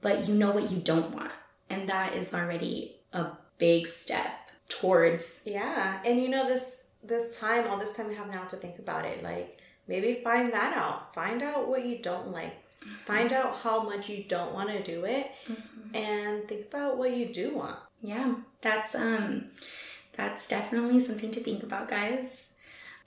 but 0.00 0.28
you 0.28 0.34
know 0.34 0.50
what 0.50 0.70
you 0.70 0.78
don't 0.78 1.14
want. 1.14 1.32
And 1.70 1.88
that 1.88 2.14
is 2.14 2.34
already 2.34 2.96
a 3.12 3.28
big 3.58 3.86
step 3.86 4.50
towards 4.68 5.42
Yeah. 5.44 6.00
And 6.04 6.20
you 6.20 6.28
know 6.28 6.46
this 6.46 6.91
this 7.02 7.36
time, 7.38 7.66
all 7.68 7.78
this 7.78 7.96
time 7.96 8.08
we 8.08 8.14
have 8.14 8.32
now 8.32 8.44
to 8.44 8.56
think 8.56 8.78
about 8.78 9.04
it. 9.04 9.22
Like 9.22 9.58
maybe 9.88 10.20
find 10.22 10.52
that 10.52 10.76
out. 10.76 11.14
Find 11.14 11.42
out 11.42 11.68
what 11.68 11.84
you 11.84 11.98
don't 11.98 12.30
like. 12.30 12.54
Find 13.06 13.32
out 13.32 13.56
how 13.62 13.82
much 13.82 14.08
you 14.08 14.24
don't 14.26 14.52
want 14.52 14.68
to 14.70 14.82
do 14.82 15.04
it 15.04 15.30
and 15.94 16.48
think 16.48 16.66
about 16.66 16.98
what 16.98 17.16
you 17.16 17.26
do 17.26 17.54
want. 17.54 17.78
yeah, 18.00 18.34
that's 18.60 18.94
um 18.94 19.46
that's 20.16 20.48
definitely 20.48 21.00
something 21.00 21.30
to 21.30 21.40
think 21.40 21.62
about, 21.62 21.88
guys. 21.88 22.54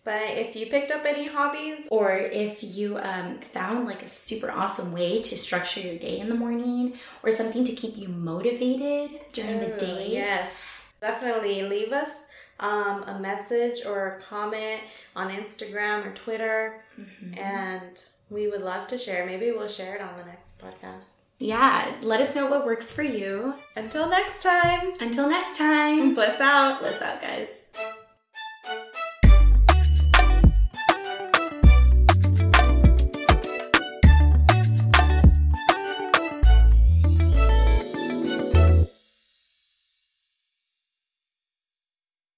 But 0.03 0.21
if 0.37 0.55
you 0.55 0.67
picked 0.67 0.91
up 0.91 1.03
any 1.03 1.27
hobbies, 1.27 1.87
or 1.89 2.15
if 2.15 2.63
you 2.63 2.99
um, 2.99 3.39
found 3.39 3.87
like 3.87 4.03
a 4.03 4.07
super 4.07 4.51
awesome 4.51 4.91
way 4.93 5.19
to 5.19 5.37
structure 5.37 5.79
your 5.79 5.97
day 5.97 6.19
in 6.19 6.29
the 6.29 6.35
morning 6.35 6.93
or 7.23 7.31
something 7.31 7.63
to 7.63 7.73
keep 7.73 7.97
you 7.97 8.07
motivated 8.09 9.19
during 9.31 9.59
the 9.59 9.75
day 9.77 10.11
Yes. 10.11 10.53
Definitely 11.01 11.63
leave 11.63 11.91
us 11.91 12.24
um, 12.59 13.03
a 13.03 13.19
message 13.19 13.85
or 13.85 14.15
a 14.17 14.21
comment 14.21 14.81
on 15.15 15.29
Instagram 15.29 16.05
or 16.05 16.13
Twitter, 16.13 16.81
Mm-hmm. 16.99 17.37
and 17.37 18.01
we 18.29 18.47
would 18.47 18.61
love 18.61 18.87
to 18.87 18.97
share. 18.97 19.25
Maybe 19.25 19.51
we'll 19.51 19.67
share 19.67 19.95
it 19.95 20.01
on 20.01 20.17
the 20.17 20.25
next 20.25 20.61
podcast. 20.61 21.23
yeah 21.39 21.93
let 22.01 22.21
us 22.21 22.33
know 22.35 22.49
what 22.49 22.65
works 22.65 22.91
for 22.93 23.03
you 23.03 23.53
Until 23.75 24.09
next 24.09 24.41
time, 24.41 24.93
until 25.01 25.27
next 25.29 25.57
time 25.57 26.13
bliss 26.13 26.39
out. 26.39 26.79
bliss 26.79 27.01
out 27.01 27.19
guys 27.21 27.67